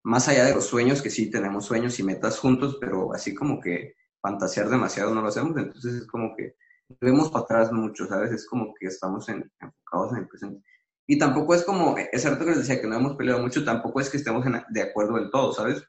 [0.03, 3.59] más allá de los sueños, que sí tenemos sueños y metas juntos, pero así como
[3.59, 6.55] que fantasear demasiado no lo hacemos, entonces es como que
[7.01, 8.31] vemos para atrás mucho, ¿sabes?
[8.31, 10.63] Es como que estamos enfocados en el presente.
[11.07, 13.99] Y tampoco es como, es cierto que les decía que no hemos peleado mucho, tampoco
[13.99, 15.83] es que estemos de acuerdo en todo, ¿sabes?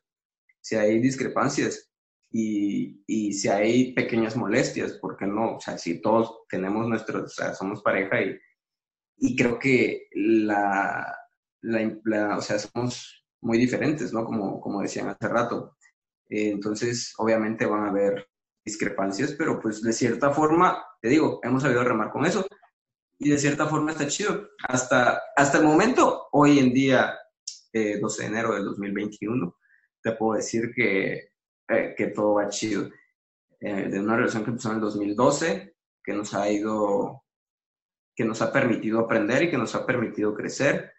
[0.61, 1.91] Si hay discrepancias,
[2.31, 5.57] y, y, si hay pequeñas molestias, ¿por qué no?
[5.57, 8.37] O sea, si todos tenemos nuestros, o sea, somos pareja y,
[9.19, 11.17] y creo que la,
[11.63, 14.25] la, o sea, somos muy diferentes, ¿no?
[14.25, 15.77] Como, como decían hace rato.
[16.29, 18.29] Eh, entonces, obviamente van a haber
[18.65, 22.45] discrepancias, pero pues de cierta forma, te digo, hemos sabido remar con eso
[23.19, 24.49] y de cierta forma está chido.
[24.69, 27.15] Hasta, hasta el momento, hoy en día,
[27.73, 29.57] eh, 12 de enero del 2021,
[30.03, 31.31] te puedo decir que
[31.69, 32.91] eh, que todo va chido.
[33.61, 37.25] Eh, de una relación que empezó en el 2012, que nos ha ido,
[38.15, 40.93] que nos ha permitido aprender y que nos ha permitido crecer.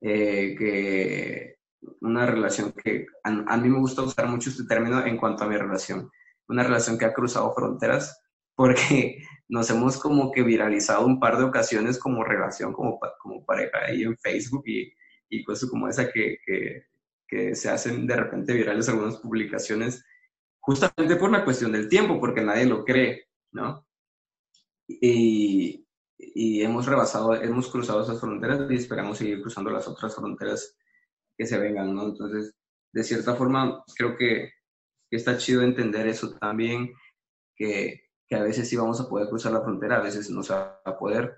[0.00, 1.58] Eh, que
[2.00, 5.48] una relación que a, a, mí me gusta usar mucho este término en cuanto a
[5.48, 6.10] mi relación.
[6.48, 8.20] Una relación que ha cruzado fronteras
[8.58, 13.78] porque nos hemos como que viralizado un par de ocasiones como relación, como, como pareja
[13.86, 14.92] ahí en Facebook y,
[15.28, 16.86] y cosas como esa que, que,
[17.28, 20.04] que se hacen de repente virales algunas publicaciones,
[20.58, 23.86] justamente por la cuestión del tiempo, porque nadie lo cree, ¿no?
[24.88, 30.76] Y, y hemos rebasado, hemos cruzado esas fronteras y esperamos seguir cruzando las otras fronteras
[31.36, 32.06] que se vengan, ¿no?
[32.06, 32.54] Entonces,
[32.92, 34.52] de cierta forma, creo que,
[35.10, 36.92] que está chido entender eso también,
[37.54, 40.54] que, que, a veces sí vamos a poder cruzar la frontera, a veces no se
[40.54, 41.36] va a poder,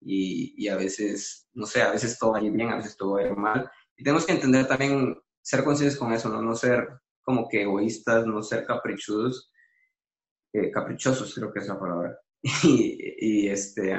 [0.00, 2.96] y, y, a veces, no sé, a veces todo va a ir bien, a veces
[2.96, 3.70] todo va a ir mal.
[3.96, 5.16] Y tenemos que entender también
[5.48, 6.42] ser conscientes con eso, ¿no?
[6.42, 9.50] No ser como que egoístas, no ser caprichudos,
[10.52, 12.18] eh, caprichosos creo que es la palabra.
[13.20, 13.98] Y, este,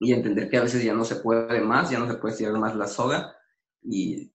[0.00, 2.54] y entender que a veces ya no se puede más, ya no se puede estirar
[2.54, 3.36] más la soga
[3.82, 4.32] y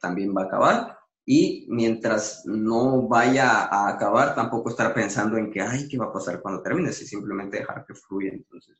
[0.00, 0.98] también va a acabar.
[1.26, 6.12] Y mientras no vaya a acabar, tampoco estar pensando en que, ay, ¿qué va a
[6.12, 6.92] pasar cuando termine?
[6.92, 8.30] Si simplemente dejar que fluya.
[8.32, 8.78] Entonces,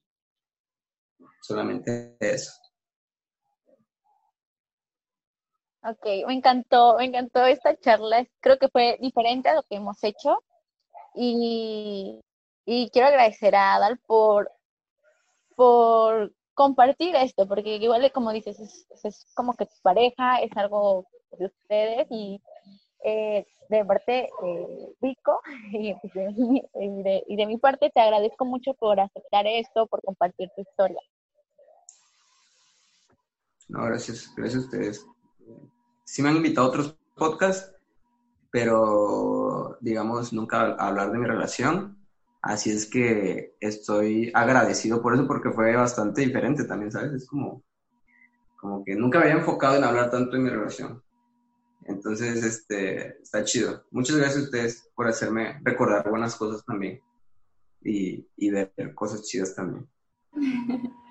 [1.40, 2.52] solamente eso.
[5.87, 8.26] Ok, me encantó, me encantó esta charla.
[8.41, 10.43] Creo que fue diferente a lo que hemos hecho.
[11.14, 12.20] Y,
[12.64, 14.51] y quiero agradecer a Adal por,
[15.57, 18.59] por compartir esto, porque igual como dices,
[19.05, 22.41] es, como que tu pareja, es algo de ustedes y
[23.05, 25.41] eh, de parte eh, Rico
[25.72, 30.62] y, de, y de mi parte te agradezco mucho por aceptar esto, por compartir tu
[30.62, 31.01] historia.
[33.68, 35.07] No, gracias, gracias a ustedes
[36.05, 37.74] sí me han invitado a otros podcasts,
[38.50, 41.98] pero digamos, nunca hablar de mi relación.
[42.40, 47.12] Así es que estoy agradecido por eso porque fue bastante diferente también, ¿sabes?
[47.12, 47.62] Es como,
[48.57, 51.02] como que nunca me había enfocado en hablar tanto de mi relación.
[51.86, 53.84] Entonces, este, está chido.
[53.90, 57.00] Muchas gracias a ustedes por hacerme recordar buenas cosas también
[57.82, 59.88] y, y ver cosas chidas también.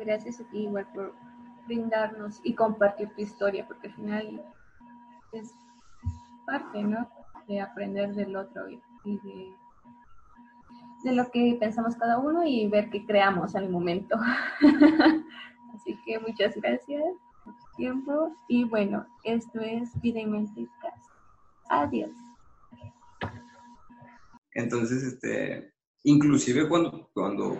[0.00, 1.12] gracias a igual por
[1.68, 4.42] brindarnos y compartir tu historia, porque al final
[5.32, 5.54] es
[6.46, 7.08] parte, ¿no?
[7.46, 9.52] De aprender del otro y, de,
[11.04, 14.16] de, lo que pensamos cada uno y ver qué creamos al momento.
[15.74, 17.04] Así que muchas gracias
[17.44, 20.66] por tu tiempo y bueno, esto es Vida y Mente
[21.70, 22.10] Adiós.
[24.52, 27.58] Entonces, este, inclusive cuando, cuando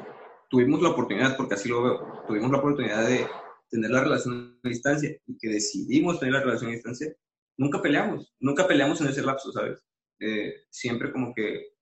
[0.49, 3.27] tuvimos la oportunidad, porque así lo veo, tuvimos la oportunidad de
[3.71, 7.14] tener la relación a distancia y que decidimos tener la relación a distancia,
[7.57, 9.83] nunca peleamos, nunca peleamos en ese lapso, ¿sabes?
[10.21, 11.75] Eh, siempre como que,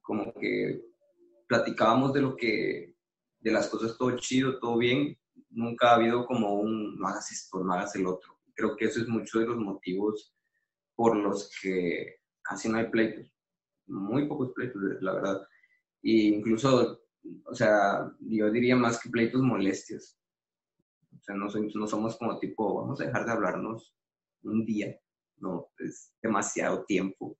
[0.00, 0.80] como que
[1.46, 2.94] platicábamos de lo que,
[3.40, 5.18] de las cosas todo chido, todo bien,
[5.50, 8.38] nunca ha habido como un no hagas esto, no hagas el otro.
[8.54, 10.34] Creo que eso es mucho de los motivos
[10.94, 13.32] por los que casi no hay pleitos,
[13.86, 15.48] muy pocos pleitos, la verdad.
[16.02, 17.02] E incluso,
[17.44, 20.17] o sea, yo diría más que pleitos molestias.
[21.34, 23.94] No, somos como tipo, vamos a dejar de hablarnos
[24.42, 24.96] un día,
[25.36, 27.36] no, es demasiado tiempo.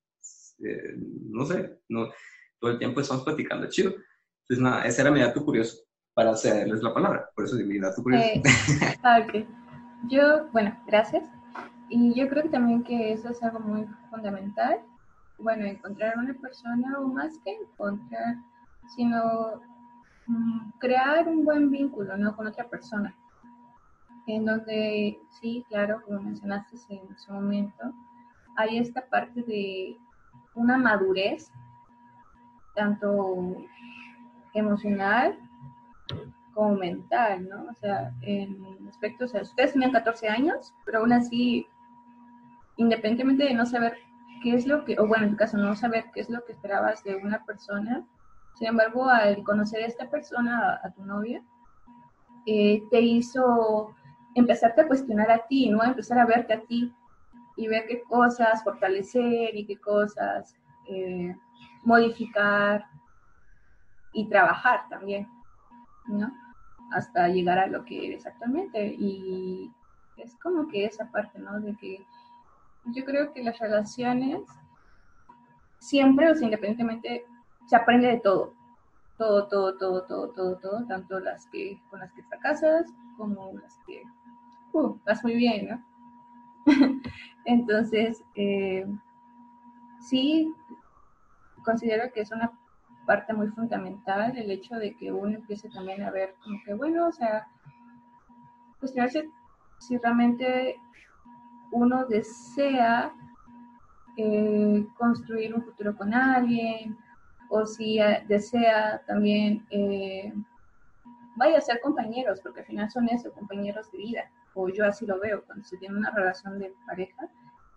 [0.65, 2.09] Eh, no sé, no,
[2.59, 3.93] todo el tiempo estamos platicando, chido.
[4.43, 5.79] Entonces, nada, ese era mi dato curioso
[6.15, 8.27] para hacerles la palabra, por eso es mi dato curioso.
[8.27, 8.43] Eh,
[9.05, 9.47] ah, ok.
[10.09, 11.25] Yo, bueno, gracias.
[11.89, 14.81] Y yo creo que también que eso es algo muy fundamental.
[15.39, 18.37] Bueno, encontrar una persona o más que encontrar,
[18.97, 19.63] sino
[20.27, 22.37] mm, crear un buen vínculo, ¿no?
[22.37, 23.17] Con otra persona.
[24.29, 27.95] En donde, sí, claro, como mencionaste en su momento,
[28.57, 29.97] hay esta parte de
[30.55, 31.51] una madurez,
[32.75, 33.57] tanto
[34.53, 35.39] emocional
[36.53, 37.71] como mental, ¿no?
[37.71, 41.67] O sea, en aspectos, o sea, ustedes tenían 14 años, pero aún así,
[42.77, 43.97] independientemente de no saber
[44.43, 46.53] qué es lo que, o bueno, en tu caso, no saber qué es lo que
[46.53, 48.05] esperabas de una persona,
[48.59, 51.43] sin embargo, al conocer a esta persona, a, tu novia,
[52.45, 53.95] eh, te hizo
[54.35, 55.83] empezarte a cuestionar a ti, ¿no?
[55.83, 56.93] Empezar a verte a ti
[57.57, 60.57] y ver qué cosas fortalecer y qué cosas
[60.87, 61.35] eh,
[61.83, 62.87] modificar
[64.13, 65.29] y trabajar también,
[66.07, 66.33] ¿no?
[66.93, 68.95] Hasta llegar a lo que eres actualmente.
[68.99, 69.71] Y
[70.17, 71.61] es como que esa parte, ¿no?
[71.61, 72.05] De que
[72.87, 74.43] yo creo que las relaciones
[75.79, 77.25] siempre, o sea, independientemente,
[77.67, 78.55] se aprende de todo.
[79.19, 83.77] Todo, todo, todo, todo, todo, todo, tanto las que con las que fracasas como las
[83.87, 84.03] que
[84.73, 85.85] uh, vas muy bien, ¿no?
[87.45, 88.87] Entonces, eh,
[90.01, 90.55] sí,
[91.65, 92.53] considero que es una
[93.07, 97.09] parte muy fundamental el hecho de que uno empiece también a ver como que, bueno,
[97.09, 97.49] o sea,
[98.79, 99.29] cuestionarse
[99.79, 100.81] si realmente
[101.73, 103.13] uno desea
[104.17, 106.97] eh, construir un futuro con alguien
[107.49, 110.33] o si eh, desea también, eh,
[111.37, 115.07] vaya a ser compañeros, porque al final son eso, compañeros de vida, o yo así
[115.07, 117.29] lo veo, cuando se tiene una relación de pareja,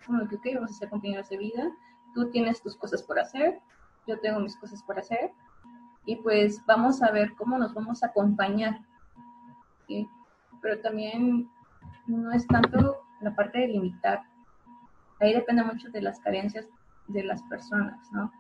[0.06, 1.72] como que, ok, vamos a ser compañeros de vida,
[2.14, 3.60] tú tienes tus cosas por hacer,
[4.08, 5.32] yo tengo mis cosas por hacer
[6.06, 8.82] y pues vamos a ver cómo nos vamos a acompañar.
[10.62, 11.50] Pero también
[12.08, 14.24] no es tanto la parte de limitar.
[15.20, 16.68] Ahí depende mucho de las carencias
[17.08, 18.32] de las personas, ¿no?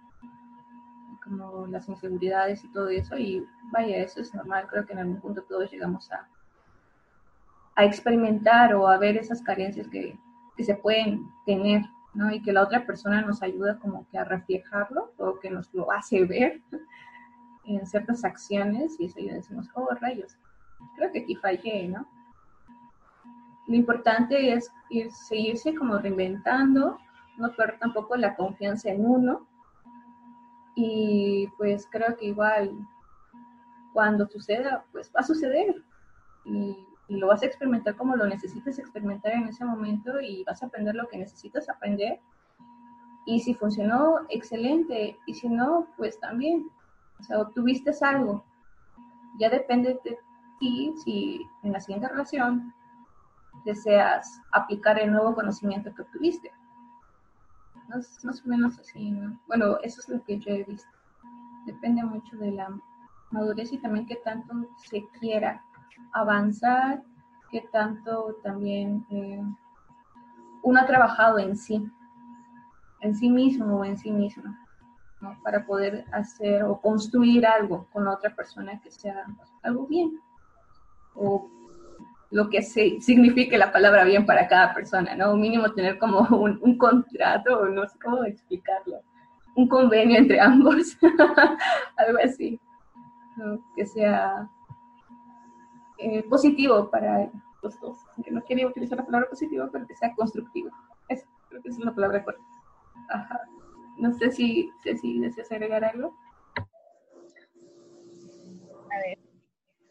[1.31, 3.17] Como las inseguridades y todo eso.
[3.17, 4.67] Y vaya, eso es normal.
[4.69, 6.27] Creo que en algún punto todos llegamos a,
[7.75, 10.17] a experimentar o a ver esas carencias que,
[10.57, 12.31] que se pueden tener ¿no?
[12.31, 15.91] Y que la otra persona nos ayuda como que a reflejarlo o que nos lo
[15.91, 16.61] hace ver
[17.65, 20.37] en ciertas acciones y eso ya decimos, oh, rayos,
[20.95, 22.07] creo que aquí fallé, ¿no?
[23.67, 26.97] Lo importante es ir, seguirse como reinventando,
[27.37, 29.47] no perder tampoco la confianza en uno
[30.75, 32.71] y pues creo que igual
[33.93, 35.83] cuando suceda, pues va a suceder
[36.45, 40.67] y lo vas a experimentar como lo necesites experimentar en ese momento y vas a
[40.67, 42.21] aprender lo que necesitas aprender.
[43.25, 45.17] Y si funcionó, excelente.
[45.25, 46.69] Y si no, pues también.
[47.19, 48.43] O sea, obtuviste algo.
[49.39, 50.17] Ya depende de
[50.59, 52.73] ti si en la siguiente relación
[53.65, 56.51] deseas aplicar el nuevo conocimiento que obtuviste.
[57.99, 59.39] Es más o menos así, ¿no?
[59.47, 60.89] Bueno, eso es lo que yo he visto.
[61.65, 62.69] Depende mucho de la
[63.31, 65.63] madurez y también qué tanto se quiera
[66.13, 67.03] avanzar,
[67.49, 69.43] que tanto también eh,
[70.63, 71.85] uno ha trabajado en sí,
[73.01, 74.65] en sí mismo o en sí misma,
[75.43, 79.25] para poder hacer o construir algo con otra persona que sea
[79.63, 80.19] algo bien,
[81.15, 81.49] o
[82.31, 85.35] lo que signifique la palabra bien para cada persona, ¿no?
[85.35, 89.01] mínimo tener como un, contrato, no sé cómo explicarlo,
[89.55, 90.97] un convenio entre ambos,
[91.97, 92.59] algo así,
[93.75, 94.49] que sea
[95.97, 97.29] eh, positivo para
[97.61, 97.97] los dos.
[98.29, 100.69] No quería utilizar la palabra positivo, pero que sea constructivo.
[101.09, 102.47] Eso, creo que es la palabra correcta.
[103.09, 103.41] Ajá.
[103.97, 106.15] No sé si, si deseas agregar algo.
[108.89, 109.19] A ver,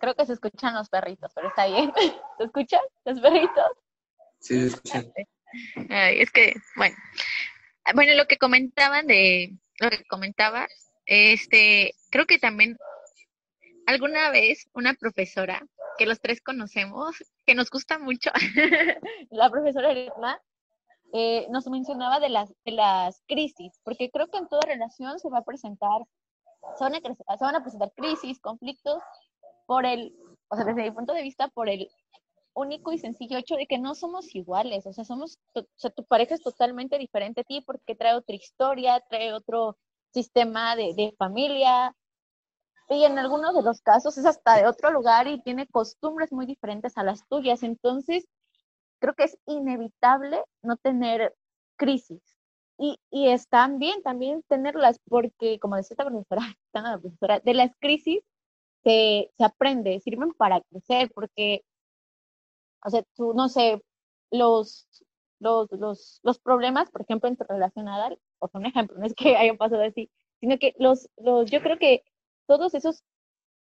[0.01, 1.93] creo que se escuchan los perritos, pero está bien.
[2.39, 3.71] ¿Se escuchan los perritos?
[4.41, 5.13] Sí, se escuchan.
[5.89, 6.97] Ay, es que, bueno.
[7.95, 10.67] Bueno, lo que comentaban de, lo que comentaba,
[11.07, 12.77] este, creo que también
[13.87, 15.67] alguna vez una profesora
[15.99, 18.31] que los tres conocemos, que nos gusta mucho,
[19.31, 20.41] la profesora Elena,
[21.13, 25.29] eh, nos mencionaba de las, de las crisis, porque creo que en toda relación se
[25.29, 26.03] va a presentar,
[26.79, 29.03] se van a, se van a presentar crisis, conflictos,
[29.71, 30.13] por el
[30.49, 31.89] o sea, desde mi punto de vista, por el
[32.55, 36.05] único y sencillo hecho de que no somos iguales, o sea, somos, o sea, tu
[36.05, 39.77] pareja es totalmente diferente a ti porque trae otra historia, trae otro
[40.13, 41.95] sistema de, de familia,
[42.89, 46.47] y en algunos de los casos es hasta de otro lugar y tiene costumbres muy
[46.47, 47.63] diferentes a las tuyas.
[47.63, 48.27] Entonces,
[48.99, 51.33] creo que es inevitable no tener
[51.77, 52.21] crisis.
[52.77, 56.43] Y, y están bien también tenerlas porque, como decía esta profesora,
[56.75, 58.25] esta profesora de las crisis
[58.85, 61.63] se, se aprende, sirven para crecer, porque,
[62.85, 63.83] o sea, tú, no sé,
[64.31, 64.87] los,
[65.41, 69.57] los, los, los problemas, por ejemplo, Adal, o sea, un ejemplo, no es que hayan
[69.57, 70.11] pasado así,
[70.41, 72.05] sino que los, los, yo creo que
[72.47, 73.05] todos esos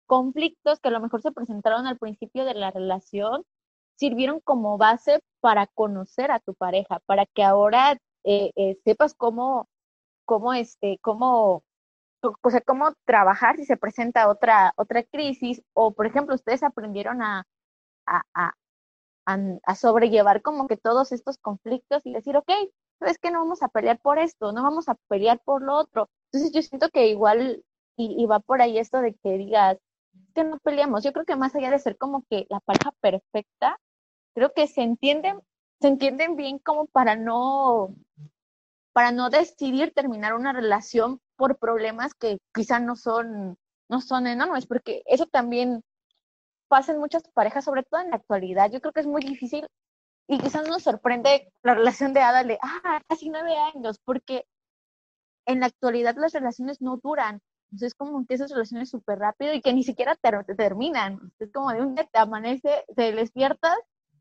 [0.06, 3.46] conflictos que a lo mejor se presentaron al principio de la relación
[3.96, 9.70] sirvieron como base para conocer a tu pareja, para que ahora eh, eh, sepas cómo,
[10.26, 11.64] cómo, este, cómo,
[12.22, 17.22] o sea, cómo trabajar si se presenta otra, otra crisis, o por ejemplo, ustedes aprendieron
[17.22, 17.46] a,
[18.06, 18.54] a, a,
[19.64, 22.52] a sobrellevar como que todos estos conflictos y decir, ok,
[23.00, 26.10] sabes que no vamos a pelear por esto, no vamos a pelear por lo otro.
[26.32, 27.64] Entonces yo siento que igual
[27.98, 29.78] y, va por ahí esto de que digas,
[30.34, 31.04] que no peleamos.
[31.04, 33.80] Yo creo que más allá de ser como que la pareja perfecta,
[34.34, 35.40] creo que se entienden,
[35.82, 37.96] se entienden bien como para no,
[39.00, 44.66] para no decidir terminar una relación por problemas que quizá no son, no son enormes,
[44.66, 45.86] porque eso también
[46.68, 48.70] pasa en muchas parejas, sobre todo en la actualidad.
[48.70, 49.66] Yo creo que es muy difícil
[50.28, 54.44] y quizás nos sorprende la relación de Ada de, ah, casi nueve años, porque
[55.46, 57.40] en la actualidad las relaciones no duran.
[57.68, 61.32] Entonces es como que esas relaciones súper rápido y que ni siquiera te, terminan.
[61.40, 63.78] Es como de un día te amanece, te despiertas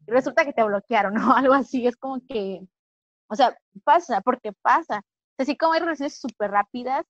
[0.06, 1.84] y resulta que te bloquearon o algo así.
[1.84, 2.64] Es como que,
[3.28, 5.02] o sea, pasa, porque pasa.
[5.38, 7.06] Así como hay relaciones súper rápidas,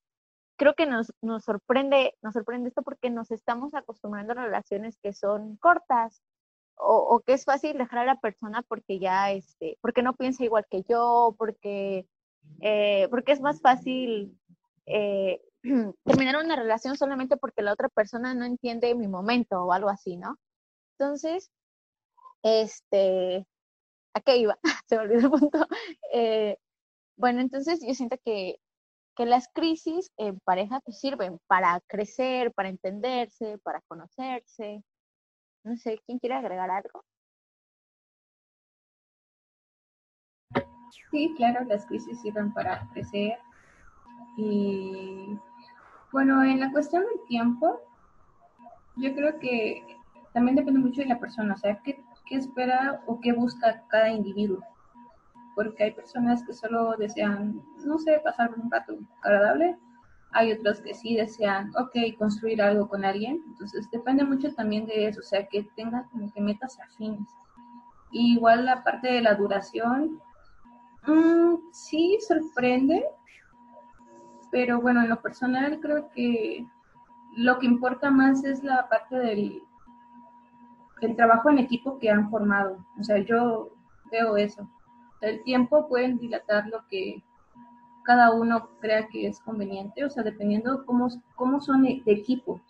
[0.57, 5.13] creo que nos, nos, sorprende, nos sorprende esto porque nos estamos acostumbrando a relaciones que
[5.15, 6.23] son cortas
[6.77, 10.45] o, o, que es fácil dejar a la persona porque ya, este, porque no piensa
[10.45, 12.07] igual que yo, porque,
[12.61, 14.39] eh, porque es más fácil
[14.87, 15.41] eh,
[16.05, 20.17] terminar una relación solamente porque la otra persona no entiende mi momento o algo así,
[20.17, 20.39] ¿no?
[20.99, 21.51] Entonces,
[22.43, 23.47] este,
[24.15, 24.59] ¿a qué iba?
[24.87, 25.67] Se me olvidó el punto.
[26.13, 26.59] Eh,
[27.17, 28.61] bueno, entonces yo siento que,
[29.17, 34.83] que las crisis en pareja pues, sirven para crecer, para entenderse, para conocerse.
[35.65, 37.05] No sé, ¿quién quiere agregar algo?
[41.11, 43.39] Sí, claro, las crisis sirven para crecer
[44.37, 45.37] y
[46.13, 47.81] bueno, en la cuestión del tiempo,
[48.97, 49.85] yo creo que
[50.33, 54.11] también depende mucho de la persona, o sea, qué, qué espera o qué busca cada
[54.11, 54.61] individuo.
[55.55, 59.77] Porque hay personas que solo desean, no sé, pasar un rato agradable,
[60.33, 65.09] hay otros que sí desean, ok, construir algo con alguien, entonces depende mucho también de
[65.09, 67.29] eso, o sea, que tenga como que metas afines.
[68.11, 70.21] igual la parte de la duración,
[71.07, 73.05] mmm, sí sorprende,
[74.51, 76.67] pero bueno, en lo personal creo que
[77.37, 79.63] lo que importa más es la parte del
[81.07, 82.85] el trabajo en equipo que han formado.
[82.99, 83.71] O sea, yo
[84.11, 84.69] veo eso.
[85.21, 87.23] El tiempo pueden dilatar lo que
[88.05, 92.61] cada uno crea que es conveniente, o sea, dependiendo cómo, cómo son de equipo.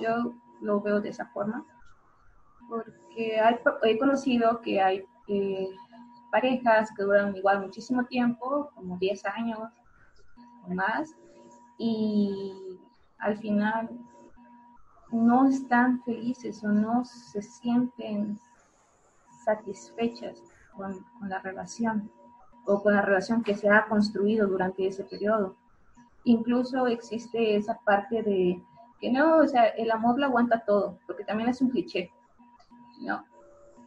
[0.00, 1.64] yo lo veo de esa forma,
[2.68, 3.40] porque
[3.84, 5.68] he conocido que hay eh,
[6.32, 9.58] parejas que duran igual muchísimo tiempo, como 10 años,
[10.68, 11.14] más
[11.78, 12.78] y
[13.18, 13.88] al final
[15.10, 18.38] no están felices o no se sienten
[19.44, 20.42] satisfechas
[20.76, 22.10] con, la relación
[22.66, 25.56] o con la relación que se ha construido durante ese periodo.
[26.24, 28.62] Incluso existe esa parte de
[29.00, 32.10] que no, o sea, el amor lo aguanta todo, porque también es un cliché,
[33.00, 33.24] ¿no?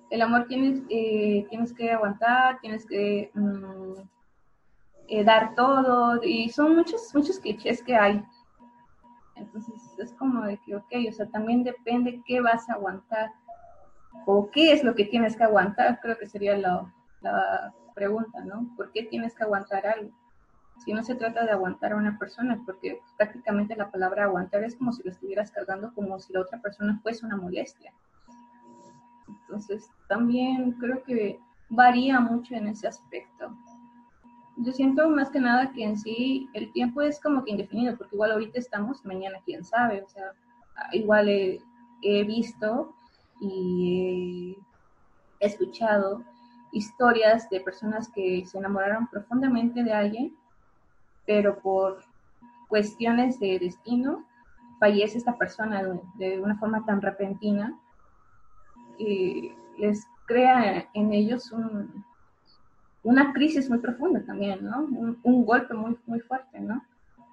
[0.09, 4.01] El amor tienes, eh, tienes que aguantar, tienes que mm,
[5.07, 8.23] eh, dar todo, y son muchos, muchos clichés que hay.
[9.35, 13.31] Entonces es como de que, ok, o sea, también depende qué vas a aguantar
[14.25, 18.69] o qué es lo que tienes que aguantar, creo que sería la, la pregunta, ¿no?
[18.75, 20.11] ¿Por qué tienes que aguantar algo?
[20.83, 24.75] Si no se trata de aguantar a una persona, porque prácticamente la palabra aguantar es
[24.75, 27.93] como si lo estuvieras cargando como si la otra persona fuese una molestia.
[29.27, 31.39] Entonces, también creo que
[31.69, 33.55] varía mucho en ese aspecto
[34.57, 38.15] yo siento más que nada que en sí el tiempo es como que indefinido, porque
[38.15, 40.33] igual ahorita estamos, mañana quién sabe, o sea,
[40.91, 41.59] igual he,
[42.25, 42.93] visto
[43.39, 44.57] y
[45.39, 46.23] he escuchado
[46.71, 50.35] historias de personas que se enamoraron profundamente de alguien,
[51.25, 52.03] pero por
[52.67, 54.25] cuestiones de destino
[54.79, 55.83] fallece esta persona
[56.15, 57.79] de, una forma tan repentina,
[58.97, 61.51] y les crea en ellos
[63.03, 64.87] una crisis muy profunda también, ¿no?
[65.23, 66.83] Un, golpe muy, muy fuerte, ¿no?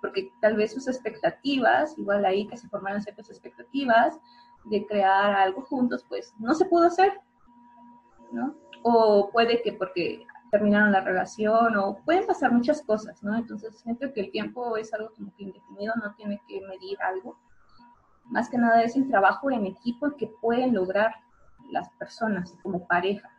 [0.01, 4.19] Porque tal vez sus expectativas, igual ahí que se formaron ciertas expectativas
[4.65, 7.21] de crear algo juntos, pues no se pudo hacer,
[8.33, 8.55] ¿no?
[8.83, 13.37] O puede que porque terminaron la relación o pueden pasar muchas cosas, ¿no?
[13.37, 17.39] Entonces siento que el tiempo es algo como que indefinido, no tiene que medir algo.
[18.25, 21.15] Más que nada es un trabajo en equipo que pueden lograr
[21.71, 23.31] las personas como pareja.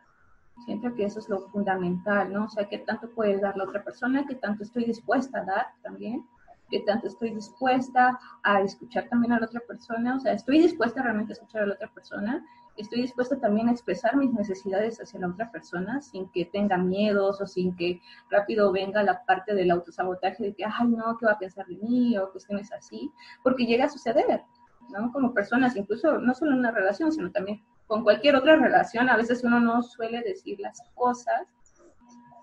[0.64, 2.44] Siento que eso es lo fundamental, ¿no?
[2.44, 5.66] O sea, qué tanto puede dar la otra persona, qué tanto estoy dispuesta a dar
[5.82, 6.26] también,
[6.70, 11.02] qué tanto estoy dispuesta a escuchar también a la otra persona, o sea, estoy dispuesta
[11.02, 12.44] realmente a escuchar a la otra persona
[12.80, 17.40] estoy dispuesta también a expresar mis necesidades hacia la otra persona sin que tenga miedos
[17.40, 18.00] o sin que
[18.30, 21.76] rápido venga la parte del autosabotaje de que, ay, no, ¿qué va a pensar de
[21.76, 22.16] mí?
[22.18, 23.10] o cuestiones así,
[23.42, 24.42] porque llega a suceder,
[24.90, 25.12] ¿no?
[25.12, 29.16] Como personas, incluso no solo en una relación, sino también con cualquier otra relación, a
[29.16, 31.48] veces uno no suele decir las cosas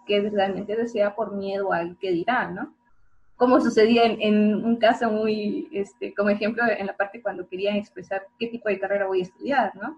[0.06, 2.76] que realmente desea por miedo al que dirán, ¿no?
[3.38, 7.78] Como sucedía en, en, un caso muy, este, como ejemplo, en la parte cuando querían
[7.78, 9.98] expresar qué tipo de carrera voy a estudiar, ¿no?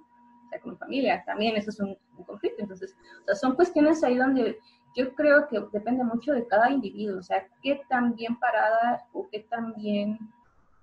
[0.61, 1.97] con familia, también eso es un,
[2.27, 2.61] conflicto.
[2.61, 4.59] Entonces, o sea, son cuestiones ahí donde
[4.95, 9.27] yo creo que depende mucho de cada individuo, o sea, qué tan bien parada o
[9.31, 10.19] qué tan bien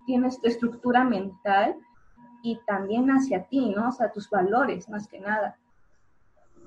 [0.07, 1.77] tienes tu estructura mental
[2.43, 3.89] y también hacia ti, ¿no?
[3.89, 5.57] O sea, tus valores más que nada,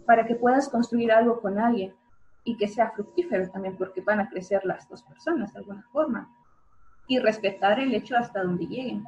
[0.06, 1.94] para que puedas construir algo con alguien
[2.44, 6.30] y que sea fructífero también, porque van a crecer las dos personas de alguna forma.
[7.08, 9.04] Y respetar el hecho hasta donde lleguen,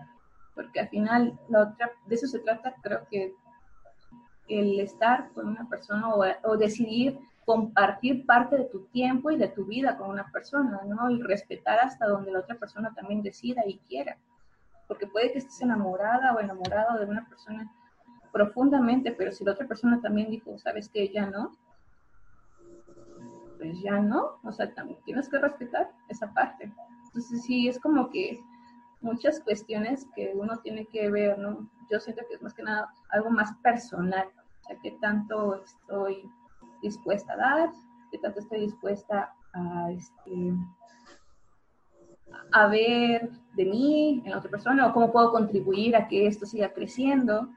[0.56, 3.34] porque al final la otra, de eso se trata, creo que
[4.48, 6.10] el estar con una persona
[6.44, 11.10] o, decidir compartir parte de tu tiempo y de tu vida con una persona, ¿no?
[11.10, 14.18] Y respetar hasta donde la otra persona también decida y quiera.
[14.92, 17.72] Porque puede que estés enamorada o enamorado de una persona
[18.34, 21.56] profundamente, pero si la otra persona también dijo, sabes que ya no,
[23.58, 26.70] pues ya no, o sea, también tienes que respetar esa parte.
[27.06, 28.38] Entonces sí, es como que
[29.00, 31.70] muchas cuestiones que uno tiene que ver, ¿no?
[31.90, 36.30] Yo siento que es más que nada algo más personal, o sea, qué tanto estoy
[36.82, 37.70] dispuesta a dar,
[38.12, 40.54] qué tanto estoy dispuesta a, este,
[42.52, 46.46] a ver de mí en la otra persona o cómo puedo contribuir a que esto
[46.46, 47.50] siga creciendo,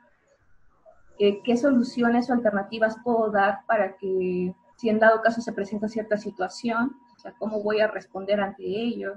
[1.18, 5.88] eh, qué soluciones o alternativas puedo dar para que si en dado caso se presenta
[5.88, 9.14] cierta situación, o sea, cómo voy a responder ante ello.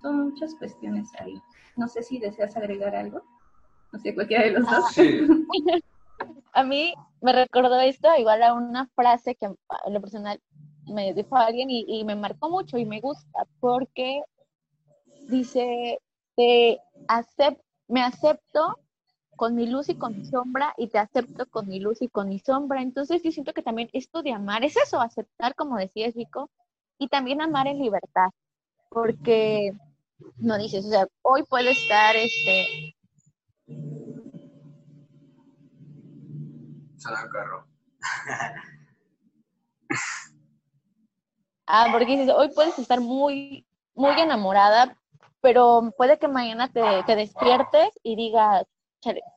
[0.00, 1.40] Son muchas cuestiones ahí.
[1.76, 3.22] No sé si deseas agregar algo.
[3.92, 4.92] No sé, cualquiera de los dos.
[4.92, 5.26] Sí.
[6.52, 10.40] a mí me recordó esto igual a una frase que en lo personal
[10.86, 14.22] me dijo alguien y, me marcó mucho y me gusta porque
[15.30, 15.98] dice,
[16.36, 16.80] te
[17.88, 18.78] me acepto
[19.36, 22.28] con mi luz y con mi sombra y te acepto con mi luz y con
[22.28, 22.82] mi sombra.
[22.82, 26.50] Entonces yo siento que también esto de amar es eso, aceptar como decías Vico
[26.98, 28.28] y también amar en libertad,
[28.90, 29.72] porque
[30.38, 32.94] no dices, o sea, hoy puede estar este
[37.32, 37.66] carro.
[41.66, 44.99] ah, porque dices, hoy puedes estar muy, muy enamorada,
[45.40, 46.80] pero puede que mañana te,
[47.14, 48.64] despiertes y digas,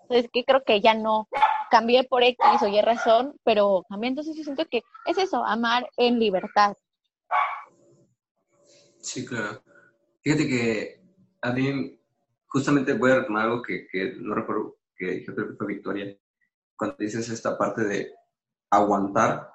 [0.10, 1.28] es que creo que ya no
[1.72, 5.88] cambié por X o Y razón, pero también entonces yo siento que es eso, amar
[5.98, 6.76] en libertad.
[9.00, 9.62] Sí, claro.
[10.24, 11.02] Fíjate que
[11.42, 12.00] a mí
[12.48, 13.88] justamente voy a retomar algo que,
[14.20, 16.18] no recuerdo que dije, creo que fue Victoria,
[16.78, 18.14] cuando dices esta parte de
[18.70, 19.50] aguantar,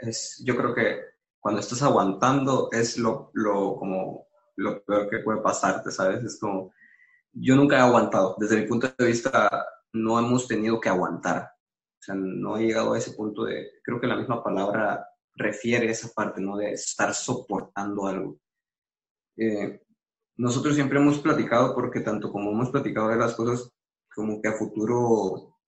[0.00, 1.00] es, yo creo que
[1.40, 4.27] cuando estás aguantando es lo, lo, como,
[4.58, 6.22] lo peor que puede pasarte, ¿sabes?
[6.24, 6.72] Es como,
[7.32, 12.02] yo nunca he aguantado, desde mi punto de vista no hemos tenido que aguantar, o
[12.02, 15.92] sea, no he llegado a ese punto de, creo que la misma palabra refiere a
[15.92, 16.56] esa parte, ¿no?
[16.56, 18.38] De estar soportando algo.
[19.36, 19.80] Eh,
[20.36, 23.70] nosotros siempre hemos platicado, porque tanto como hemos platicado de las cosas
[24.14, 25.58] como que a futuro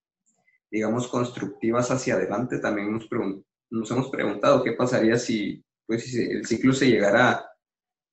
[0.70, 6.72] digamos, constructivas hacia adelante, también nos, hemos preguntado qué pasaría si, pues, si el ciclo
[6.72, 7.49] se llegara,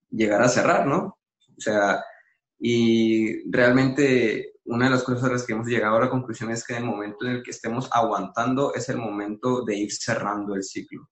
[0.09, 1.17] llegara a cerrar, ¿no?
[1.57, 2.03] O sea,
[2.59, 6.65] y realmente una de las cosas a las que hemos llegado a la conclusión es
[6.65, 10.63] que el momento en el que estemos aguantando es el momento de ir cerrando el
[10.63, 11.09] ciclo.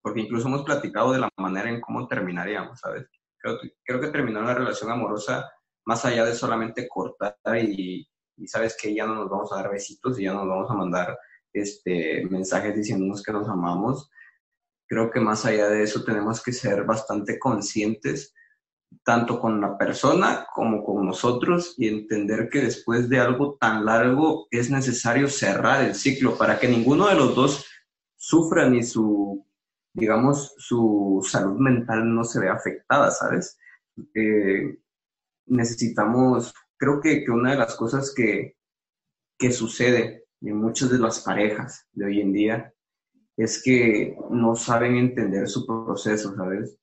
[0.00, 3.06] Porque incluso hemos platicado de la manera en cómo terminaríamos, ¿sabes?
[3.38, 5.50] Creo, creo que terminar una relación amorosa,
[5.84, 9.70] más allá de solamente cortar y, y sabes que ya no nos vamos a dar
[9.70, 11.18] besitos y ya nos vamos a mandar
[11.52, 14.10] este, mensajes diciéndonos que nos amamos.
[14.94, 18.32] Creo que más allá de eso tenemos que ser bastante conscientes
[19.02, 24.46] tanto con la persona como con nosotros y entender que después de algo tan largo
[24.52, 27.66] es necesario cerrar el ciclo para que ninguno de los dos
[28.14, 29.44] sufra ni su,
[29.92, 33.58] digamos, su salud mental no se vea afectada, ¿sabes?
[34.14, 34.78] Eh,
[35.46, 38.58] necesitamos, creo que, que, una de las cosas que,
[39.36, 42.73] que sucede en muchas de las parejas de hoy en día
[43.36, 46.76] es que no saben entender su proceso, ¿sabes?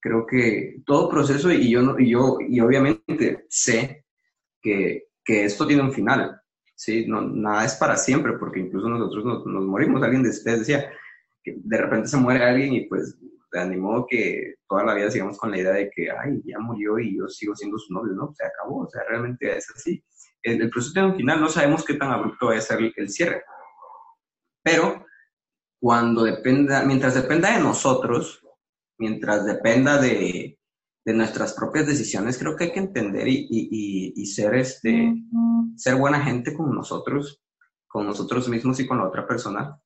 [0.00, 4.04] Creo que todo proceso, y yo, y yo y obviamente sé
[4.60, 6.40] que, que, esto tiene un final,
[6.74, 7.06] ¿sí?
[7.06, 10.02] No, nada es para siempre, porque incluso nosotros nos, nos morimos.
[10.02, 10.90] Alguien de ustedes decía
[11.42, 13.18] que de repente se muere alguien y pues
[13.50, 16.98] te animó que toda la vida sigamos con la idea de que, ay, ya murió
[16.98, 18.34] y yo sigo siendo su novio, ¿no?
[18.34, 20.04] Se acabó, o sea, realmente es así.
[20.42, 23.42] El, proceso tiene un final, no sabemos qué tan abrupto va a ser el cierre.
[24.62, 25.06] Pero
[25.84, 28.42] cuando dependa, mientras dependa de nosotros,
[28.96, 30.58] mientras dependa de,
[31.04, 35.14] de nuestras propias decisiones, creo que hay que entender y, y, y, ser, este,
[35.76, 37.42] ser buena gente con nosotros,
[37.86, 39.78] con nosotros mismos y con la otra persona.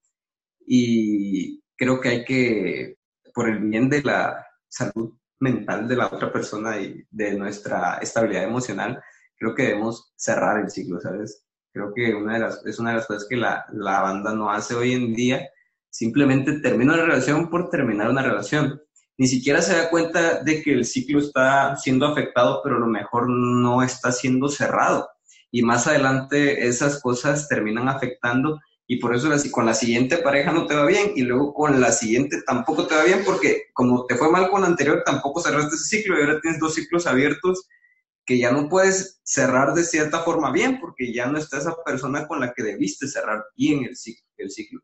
[0.64, 2.98] Y creo que hay que,
[3.34, 8.44] por el bien de la salud mental de la otra persona y de nuestra estabilidad
[8.44, 9.02] emocional,
[9.36, 11.44] creo que debemos cerrar el ciclo, ¿sabes?
[11.72, 14.48] Creo que una de las, es una de las cosas que la, la banda no
[14.48, 15.44] hace hoy en día
[15.90, 18.80] Simplemente termina una relación por terminar una relación.
[19.16, 22.86] Ni siquiera se da cuenta de que el ciclo está siendo afectado, pero a lo
[22.86, 25.08] mejor no está siendo cerrado.
[25.50, 28.60] Y más adelante esas cosas terminan afectando
[28.90, 31.92] y por eso con la siguiente pareja no te va bien y luego con la
[31.92, 35.76] siguiente tampoco te va bien porque como te fue mal con la anterior tampoco cerraste
[35.76, 37.68] ese ciclo y ahora tienes dos ciclos abiertos
[38.24, 42.26] que ya no puedes cerrar de cierta forma bien porque ya no está esa persona
[42.26, 43.96] con la que debiste cerrar bien el.
[44.38, 44.80] El ciclo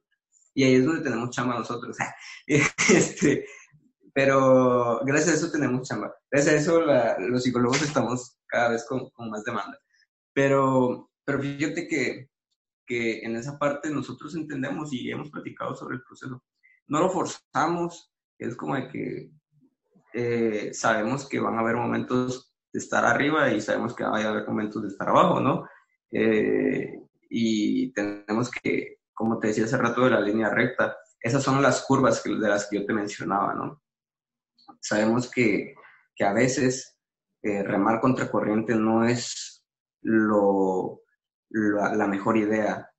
[0.54, 1.96] y ahí es donde tenemos chamba nosotros.
[2.46, 3.44] este,
[4.12, 6.14] pero gracias a eso tenemos chamba.
[6.30, 6.80] Gracias a eso
[7.18, 9.78] los psicólogos estamos cada vez con, con, más demanda.
[10.32, 12.30] Pero, pero fíjate que,
[12.86, 16.44] que en esa parte nosotros entendemos y hemos platicado sobre el proceso.
[16.86, 19.30] No lo forzamos, es como de que
[20.12, 24.28] eh, sabemos que van a haber momentos de estar arriba y sabemos que va a
[24.28, 25.66] haber momentos de estar abajo, ¿no?
[26.12, 30.96] Eh, y tenemos que como te decía hace rato, de la línea recta.
[31.20, 33.82] Esas son las curvas de las que yo te mencionaba, ¿no?
[34.80, 35.74] Sabemos que,
[36.14, 36.98] que a veces
[37.42, 39.64] eh, remar contra corriente no es
[40.02, 41.02] lo,
[41.50, 42.90] la, la mejor idea,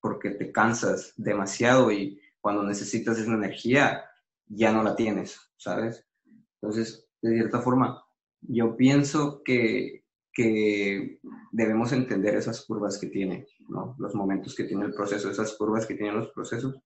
[0.00, 4.04] porque te cansas demasiado y cuando necesitas esa energía
[4.46, 6.06] ya no la tienes, ¿sabes?
[6.60, 8.02] Entonces, de cierta forma,
[8.40, 11.20] yo pienso que, que
[11.52, 15.94] debemos entender esas curvas que tiene, Los momentos que tiene el proceso, esas curvas que
[15.94, 16.80] tienen los procesos.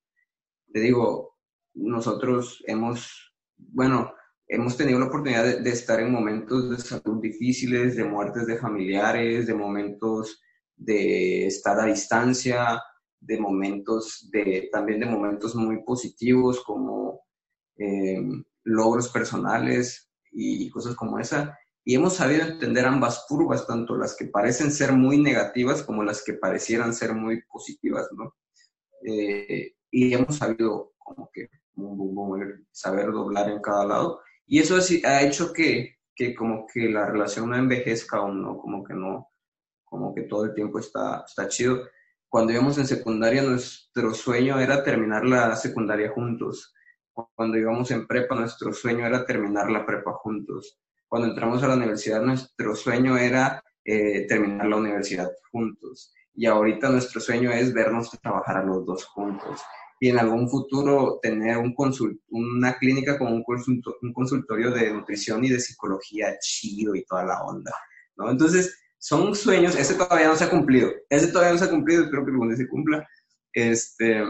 [0.73, 1.37] Te digo,
[1.75, 4.13] nosotros hemos, bueno,
[4.49, 8.59] hemos tenido la oportunidad de, de, estar en momentos de salud difíciles, de muertes de
[8.59, 10.41] familiares, de momentos
[10.77, 12.83] de estar a distancia,
[13.23, 17.23] de momentos de, también de momentos muy positivos como
[17.79, 18.21] eh,
[18.65, 24.27] logros personales y cosas como esa y hemos sabido entender ambas curvas, tanto las que
[24.27, 28.37] parecen ser muy negativas como las que parecieran ser muy positivas, ¿no?
[29.05, 31.49] Eh, y hemos sabido como que
[32.71, 34.21] saber doblar en cada lado.
[34.47, 38.85] Y eso ha hecho que, que como que la relación no envejezca o no, como
[38.85, 39.31] que no,
[39.85, 41.89] como que todo el tiempo está, está chido.
[42.29, 46.73] Cuando íbamos en secundaria, nuestro sueño era terminar la secundaria juntos.
[47.35, 50.79] Cuando íbamos en prepa, nuestro sueño era terminar la prepa juntos
[51.13, 56.11] cuando entramos a la universidad, nuestro sueño era eh, terminar la universidad juntos.
[56.35, 59.61] Y ahorita nuestro sueño es vernos trabajar a los dos juntos.
[60.01, 65.45] Y en algún futuro tener un consult una clínica con un, un consultorio de nutrición
[65.45, 67.75] y de psicología chido y toda la onda.
[68.17, 68.31] ¿no?
[68.31, 72.05] Entonces, son sueños, ese todavía no se ha cumplido, ese todavía no se ha cumplido,
[72.05, 73.07] espero que algún se cumpla,
[73.53, 74.25] este,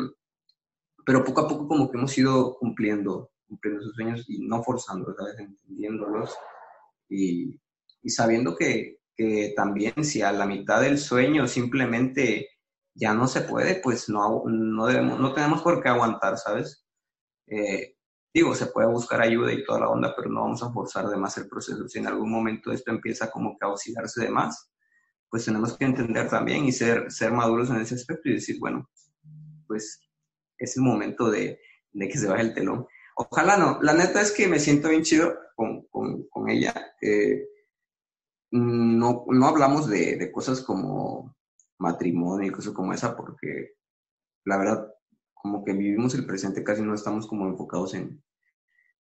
[1.07, 5.15] pero poco a poco como que hemos ido cumpliendo, cumpliendo esos sueños y no forzando,
[5.15, 5.39] ¿sabes?
[5.39, 6.37] entendiéndolos
[7.13, 7.61] y,
[8.11, 8.99] sabiendo que,
[9.55, 12.49] también si a la mitad del sueño simplemente
[12.93, 16.85] ya no se puede, pues no, no, debemos, no tenemos por qué aguantar, ¿sabes?
[17.47, 17.95] Eh,
[18.35, 21.17] digo, se puede buscar ayuda y toda la onda, pero no vamos a forzar de
[21.17, 21.89] más el proceso.
[21.89, 24.73] Si en algún momento esto empieza como que a oscilarse de más,
[25.31, 28.91] pues tenemos que entender también y ser, ser maduros en ese aspecto y decir, bueno,
[29.69, 30.01] pues
[30.59, 31.61] es el momento de,
[31.93, 32.87] de que se baje el telón.
[33.17, 33.79] Ojalá no.
[33.83, 36.75] La neta es que me siento bien chido con, con, ella.
[37.01, 37.47] Eh,
[38.51, 41.37] no, no hablamos de, de, cosas como
[41.79, 43.75] matrimonio y cosas como esa porque
[44.45, 44.93] la verdad
[45.35, 48.23] como que vivimos el presente, casi no estamos como enfocados en,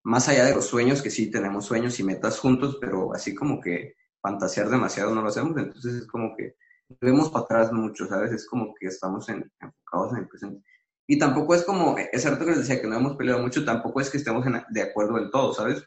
[0.02, 3.60] más allá de los sueños, que sí tenemos sueños y metas juntos, pero así como
[3.60, 6.56] que fantasear demasiado no lo hacemos, entonces es como que
[7.00, 8.32] vemos para atrás mucho, ¿sabes?
[8.32, 10.64] Es como que estamos enfocados en el presente.
[11.12, 14.00] Y tampoco es como, es cierto que les decía que no hemos peleado mucho, tampoco
[14.00, 15.86] es que estemos de acuerdo en todo, ¿sabes?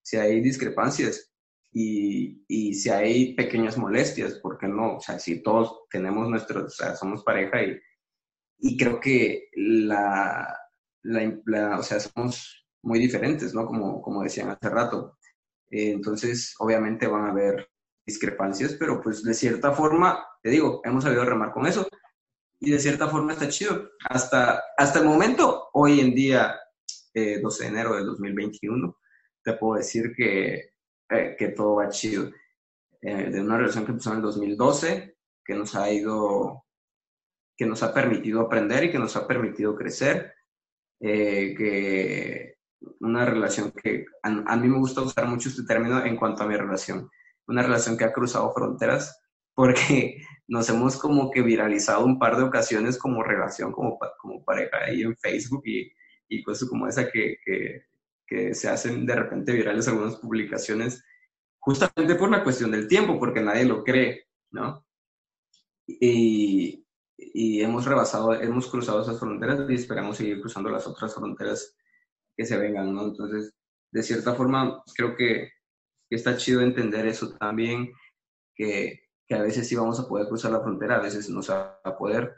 [0.00, 1.30] Si hay discrepancias
[1.70, 4.96] y, y si hay pequeñas molestias, ¿por qué no?
[4.96, 7.78] O sea, si todos tenemos nuestros, o sea, somos pareja y,
[8.58, 10.58] y creo que la,
[11.02, 13.66] la, o sea, somos muy diferentes, ¿no?
[13.66, 15.18] Como, como decían hace rato.
[15.70, 17.68] Eh, entonces, obviamente van a haber
[18.06, 21.86] discrepancias, pero pues de cierta forma, te digo, hemos sabido remar con eso
[22.64, 23.90] y de cierta forma está chido.
[24.08, 26.58] Hasta, hasta el momento, hoy en día,
[27.14, 28.96] 12 eh, de enero del 2021,
[29.42, 30.72] te puedo decir que,
[31.10, 32.30] eh, que todo va chido.
[33.00, 36.64] de una relación que empezó en el 2012, que nos ha ido,
[37.54, 40.32] que nos ha permitido aprender y que nos ha permitido crecer,
[40.98, 42.54] que
[43.00, 46.56] una relación que a, mí me gusta usar mucho este término en cuanto a mi
[46.56, 47.10] relación,
[47.46, 49.20] una relación que ha cruzado fronteras
[49.54, 54.84] porque nos hemos como que viralizado un par de ocasiones como relación, como, como pareja
[54.84, 55.90] ahí en Facebook y,
[56.28, 57.84] y cosas como esa que, que,
[58.26, 61.02] que, se hacen de repente virales algunas publicaciones
[61.58, 64.84] justamente por la cuestión del tiempo, porque nadie lo cree, ¿no?
[65.86, 66.84] Y,
[67.16, 71.74] y hemos rebasado, hemos cruzado esas fronteras y esperamos seguir cruzando las otras fronteras
[72.36, 73.04] que se vengan, ¿no?
[73.04, 73.54] Entonces,
[73.92, 75.50] de cierta forma, creo que,
[76.10, 77.92] está chido entender eso también,
[78.54, 81.52] que, que, a veces sí vamos a poder cruzar la frontera, a veces no se
[81.52, 82.34] va a poder,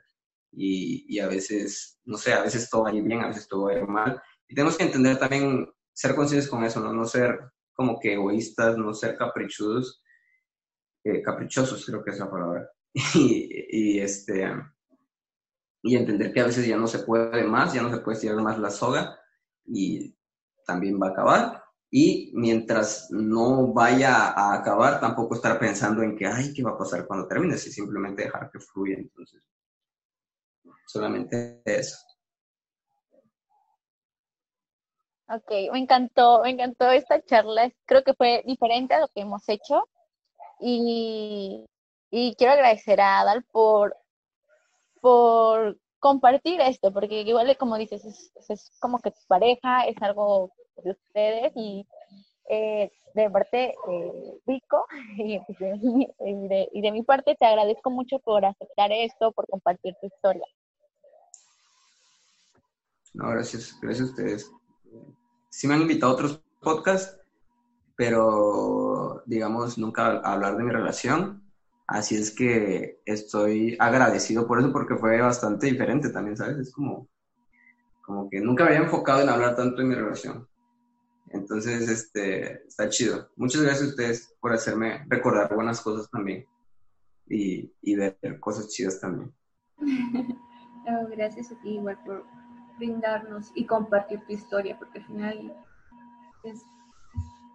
[0.52, 3.46] y, y, a veces, no sé, a veces todo va a ir bien, a veces
[3.48, 4.22] todo va a ir mal.
[4.48, 6.92] Y tenemos que entender también, ser conscientes con eso, ¿no?
[6.92, 7.38] No ser
[7.74, 10.02] como que egoístas, no ser caprichudos,
[11.04, 12.70] eh, caprichosos creo que es la palabra.
[13.14, 14.50] Y, y, este,
[15.82, 18.36] y entender que a veces ya no se puede más, ya no se puede estirar
[18.42, 19.20] más la soga
[19.64, 20.16] y
[20.66, 21.62] también va a acabar.
[21.98, 26.76] Y mientras no vaya a acabar, tampoco estar pensando en que, ay, ¿qué va a
[26.76, 27.56] pasar cuando termine?
[27.56, 28.96] Si simplemente dejar que fluya.
[28.98, 29.42] Entonces,
[30.86, 31.96] solamente eso.
[35.30, 37.72] Ok, me encantó, me encantó esta charla.
[37.86, 39.88] Creo que fue diferente a lo que hemos hecho.
[40.60, 41.64] Y,
[42.10, 43.96] y quiero agradecer a Adal por,
[45.00, 48.04] por compartir esto, porque igual como dices,
[48.50, 50.52] es, como que tu pareja, es algo
[50.82, 51.86] de ustedes y
[52.48, 54.86] eh, de parte eh, Rico
[55.16, 55.38] y,
[56.48, 60.46] de, y de mi parte te agradezco mucho por aceptar esto, por compartir tu historia.
[63.14, 64.52] No, gracias, gracias a ustedes.
[65.48, 67.18] Sí me han invitado a otros podcasts,
[67.96, 71.42] pero digamos, nunca a hablar de mi relación.
[71.86, 76.58] Así es que estoy agradecido por eso porque fue bastante diferente también, ¿sabes?
[76.58, 77.08] Es como,
[78.02, 80.46] como que nunca me había enfocado en hablar tanto de mi relación.
[81.30, 83.28] Entonces, este, está chido.
[83.36, 86.46] Muchas gracias a ustedes por hacerme recordar buenas cosas también
[87.26, 89.34] y, y ver cosas chidas también.
[91.10, 92.24] gracias a ti igual por
[92.78, 95.56] brindarnos y compartir tu historia, porque al final
[96.44, 96.64] es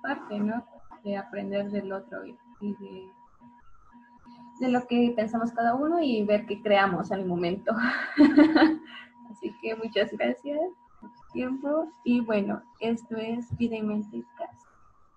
[0.02, 0.66] parte, ¿no?
[1.04, 3.12] De aprender del otro y de
[4.62, 7.74] de lo que pensamos cada uno y ver qué creamos el momento.
[9.32, 10.60] Así que muchas gracias
[11.32, 14.24] tiempo y bueno, esto es Vida y Mente.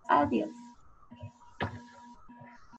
[0.08, 0.50] Adiós.